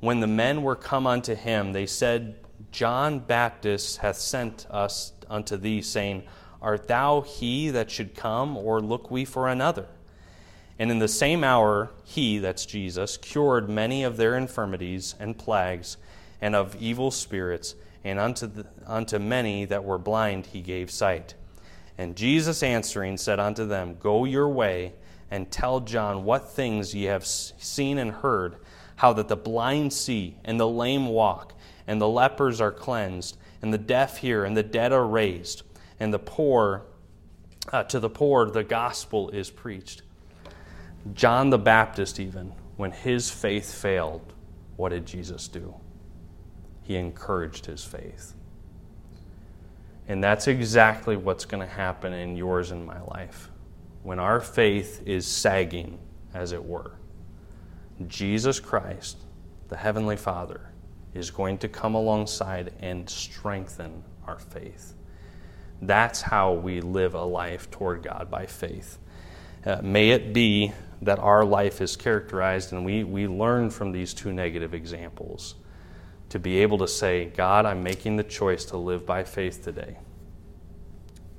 When 0.00 0.18
the 0.18 0.26
men 0.26 0.62
were 0.62 0.76
come 0.76 1.06
unto 1.06 1.36
him, 1.36 1.72
they 1.72 1.86
said, 1.86 2.34
John 2.70 3.20
Baptist 3.20 3.98
hath 3.98 4.16
sent 4.16 4.66
us 4.70 5.12
unto 5.28 5.56
thee, 5.56 5.82
saying, 5.82 6.24
Art 6.60 6.88
thou 6.88 7.20
he 7.22 7.70
that 7.70 7.90
should 7.90 8.14
come, 8.14 8.56
or 8.56 8.80
look 8.80 9.10
we 9.10 9.24
for 9.24 9.48
another? 9.48 9.86
And 10.78 10.90
in 10.90 10.98
the 10.98 11.08
same 11.08 11.42
hour, 11.42 11.90
he, 12.04 12.38
that's 12.38 12.66
Jesus, 12.66 13.16
cured 13.16 13.68
many 13.68 14.04
of 14.04 14.16
their 14.16 14.36
infirmities 14.36 15.14
and 15.18 15.36
plagues 15.36 15.96
and 16.40 16.54
of 16.54 16.76
evil 16.76 17.10
spirits 17.10 17.74
and 18.04 18.18
unto, 18.18 18.46
the, 18.46 18.66
unto 18.86 19.18
many 19.18 19.64
that 19.64 19.84
were 19.84 19.98
blind 19.98 20.46
he 20.46 20.60
gave 20.60 20.90
sight. 20.90 21.34
And 21.96 22.16
Jesus 22.16 22.62
answering 22.62 23.16
said 23.16 23.40
unto 23.40 23.66
them, 23.66 23.96
Go 23.98 24.24
your 24.24 24.48
way, 24.48 24.92
and 25.30 25.50
tell 25.50 25.80
John 25.80 26.24
what 26.24 26.48
things 26.50 26.94
ye 26.94 27.04
have 27.04 27.26
seen 27.26 27.98
and 27.98 28.12
heard, 28.12 28.56
how 28.96 29.12
that 29.14 29.28
the 29.28 29.36
blind 29.36 29.92
see, 29.92 30.36
and 30.44 30.60
the 30.60 30.68
lame 30.68 31.08
walk, 31.08 31.54
and 31.88 32.00
the 32.00 32.08
lepers 32.08 32.60
are 32.60 32.70
cleansed, 32.70 33.36
and 33.60 33.74
the 33.74 33.78
deaf 33.78 34.18
hear, 34.18 34.44
and 34.44 34.56
the 34.56 34.62
dead 34.62 34.92
are 34.92 35.06
raised, 35.06 35.62
and 35.98 36.14
the 36.14 36.20
poor, 36.20 36.84
uh, 37.72 37.82
to 37.82 37.98
the 37.98 38.08
poor 38.08 38.48
the 38.48 38.62
gospel 38.62 39.30
is 39.30 39.50
preached. 39.50 40.02
John 41.14 41.50
the 41.50 41.58
Baptist, 41.58 42.20
even, 42.20 42.52
when 42.76 42.92
his 42.92 43.28
faith 43.28 43.74
failed, 43.74 44.32
what 44.76 44.90
did 44.90 45.04
Jesus 45.04 45.48
do? 45.48 45.74
he 46.88 46.96
encouraged 46.96 47.66
his 47.66 47.84
faith. 47.84 48.32
And 50.08 50.24
that's 50.24 50.48
exactly 50.48 51.18
what's 51.18 51.44
going 51.44 51.60
to 51.60 51.70
happen 51.70 52.14
in 52.14 52.34
yours 52.34 52.70
and 52.70 52.86
my 52.86 52.98
life. 53.02 53.50
When 54.02 54.18
our 54.18 54.40
faith 54.40 55.02
is 55.04 55.26
sagging, 55.26 55.98
as 56.32 56.52
it 56.52 56.64
were, 56.64 56.92
Jesus 58.06 58.58
Christ, 58.58 59.18
the 59.68 59.76
Heavenly 59.76 60.16
Father, 60.16 60.70
is 61.18 61.30
going 61.30 61.58
to 61.58 61.68
come 61.68 61.94
alongside 61.94 62.72
and 62.80 63.08
strengthen 63.08 64.02
our 64.26 64.38
faith. 64.38 64.94
That's 65.82 66.22
how 66.22 66.52
we 66.54 66.80
live 66.80 67.14
a 67.14 67.24
life 67.24 67.70
toward 67.70 68.02
God 68.02 68.30
by 68.30 68.46
faith. 68.46 68.98
Uh, 69.64 69.80
may 69.82 70.10
it 70.10 70.32
be 70.32 70.72
that 71.02 71.18
our 71.18 71.44
life 71.44 71.80
is 71.80 71.96
characterized, 71.96 72.72
and 72.72 72.84
we, 72.84 73.04
we 73.04 73.28
learn 73.28 73.70
from 73.70 73.92
these 73.92 74.14
two 74.14 74.32
negative 74.32 74.74
examples 74.74 75.54
to 76.30 76.38
be 76.38 76.58
able 76.58 76.78
to 76.78 76.88
say, 76.88 77.26
God, 77.26 77.64
I'm 77.64 77.82
making 77.82 78.16
the 78.16 78.24
choice 78.24 78.64
to 78.66 78.76
live 78.76 79.06
by 79.06 79.24
faith 79.24 79.62
today. 79.62 79.98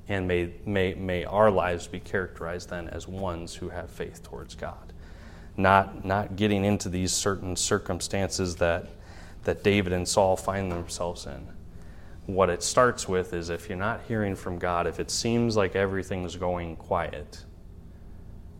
And 0.08 0.26
may, 0.26 0.52
may, 0.66 0.94
may 0.94 1.24
our 1.24 1.50
lives 1.50 1.86
be 1.86 2.00
characterized 2.00 2.70
then 2.70 2.88
as 2.88 3.06
ones 3.06 3.54
who 3.54 3.68
have 3.68 3.90
faith 3.90 4.22
towards 4.22 4.54
God. 4.54 4.92
Not, 5.56 6.04
not 6.04 6.36
getting 6.36 6.64
into 6.64 6.88
these 6.88 7.12
certain 7.12 7.54
circumstances 7.54 8.56
that, 8.56 8.88
that 9.44 9.62
David 9.62 9.92
and 9.92 10.06
Saul 10.06 10.36
find 10.36 10.70
themselves 10.70 11.26
in. 11.26 11.48
What 12.26 12.50
it 12.50 12.62
starts 12.62 13.08
with 13.08 13.32
is 13.32 13.50
if 13.50 13.68
you're 13.68 13.78
not 13.78 14.02
hearing 14.06 14.36
from 14.36 14.58
God, 14.58 14.86
if 14.86 15.00
it 15.00 15.10
seems 15.10 15.56
like 15.56 15.74
everything's 15.74 16.36
going 16.36 16.76
quiet, 16.76 17.44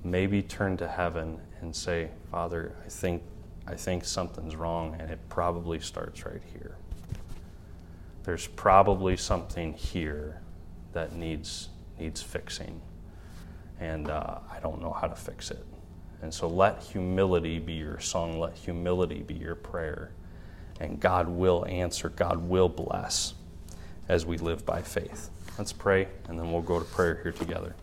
maybe 0.02 0.42
turn 0.42 0.76
to 0.78 0.88
heaven 0.88 1.40
and 1.60 1.74
say, 1.74 2.08
Father, 2.30 2.74
I 2.84 2.88
think 2.88 3.22
I 3.66 3.74
think 3.76 4.04
something's 4.04 4.56
wrong, 4.56 4.96
and 4.98 5.10
it 5.10 5.20
probably 5.28 5.78
starts 5.78 6.26
right 6.26 6.42
here. 6.52 6.76
There's 8.24 8.48
probably 8.48 9.16
something 9.16 9.74
here 9.74 10.40
that 10.92 11.14
needs 11.14 11.68
needs 11.98 12.22
fixing, 12.22 12.80
and 13.78 14.10
uh, 14.10 14.38
I 14.50 14.58
don't 14.60 14.80
know 14.80 14.92
how 14.92 15.06
to 15.06 15.14
fix 15.14 15.50
it. 15.50 15.64
And 16.22 16.32
so 16.32 16.48
let 16.48 16.82
humility 16.82 17.58
be 17.58 17.74
your 17.74 18.00
song. 18.00 18.40
Let 18.40 18.54
humility 18.54 19.22
be 19.22 19.34
your 19.34 19.54
prayer, 19.54 20.10
and 20.80 20.98
God 20.98 21.28
will 21.28 21.64
answer. 21.66 22.08
God 22.08 22.48
will 22.48 22.68
bless 22.68 23.34
as 24.08 24.26
we 24.26 24.38
live 24.38 24.66
by 24.66 24.82
faith. 24.82 25.30
Let's 25.58 25.72
pray, 25.72 26.08
and 26.26 26.38
then 26.38 26.50
we'll 26.50 26.62
go 26.62 26.78
to 26.78 26.84
prayer 26.84 27.20
here 27.22 27.32
together. 27.32 27.76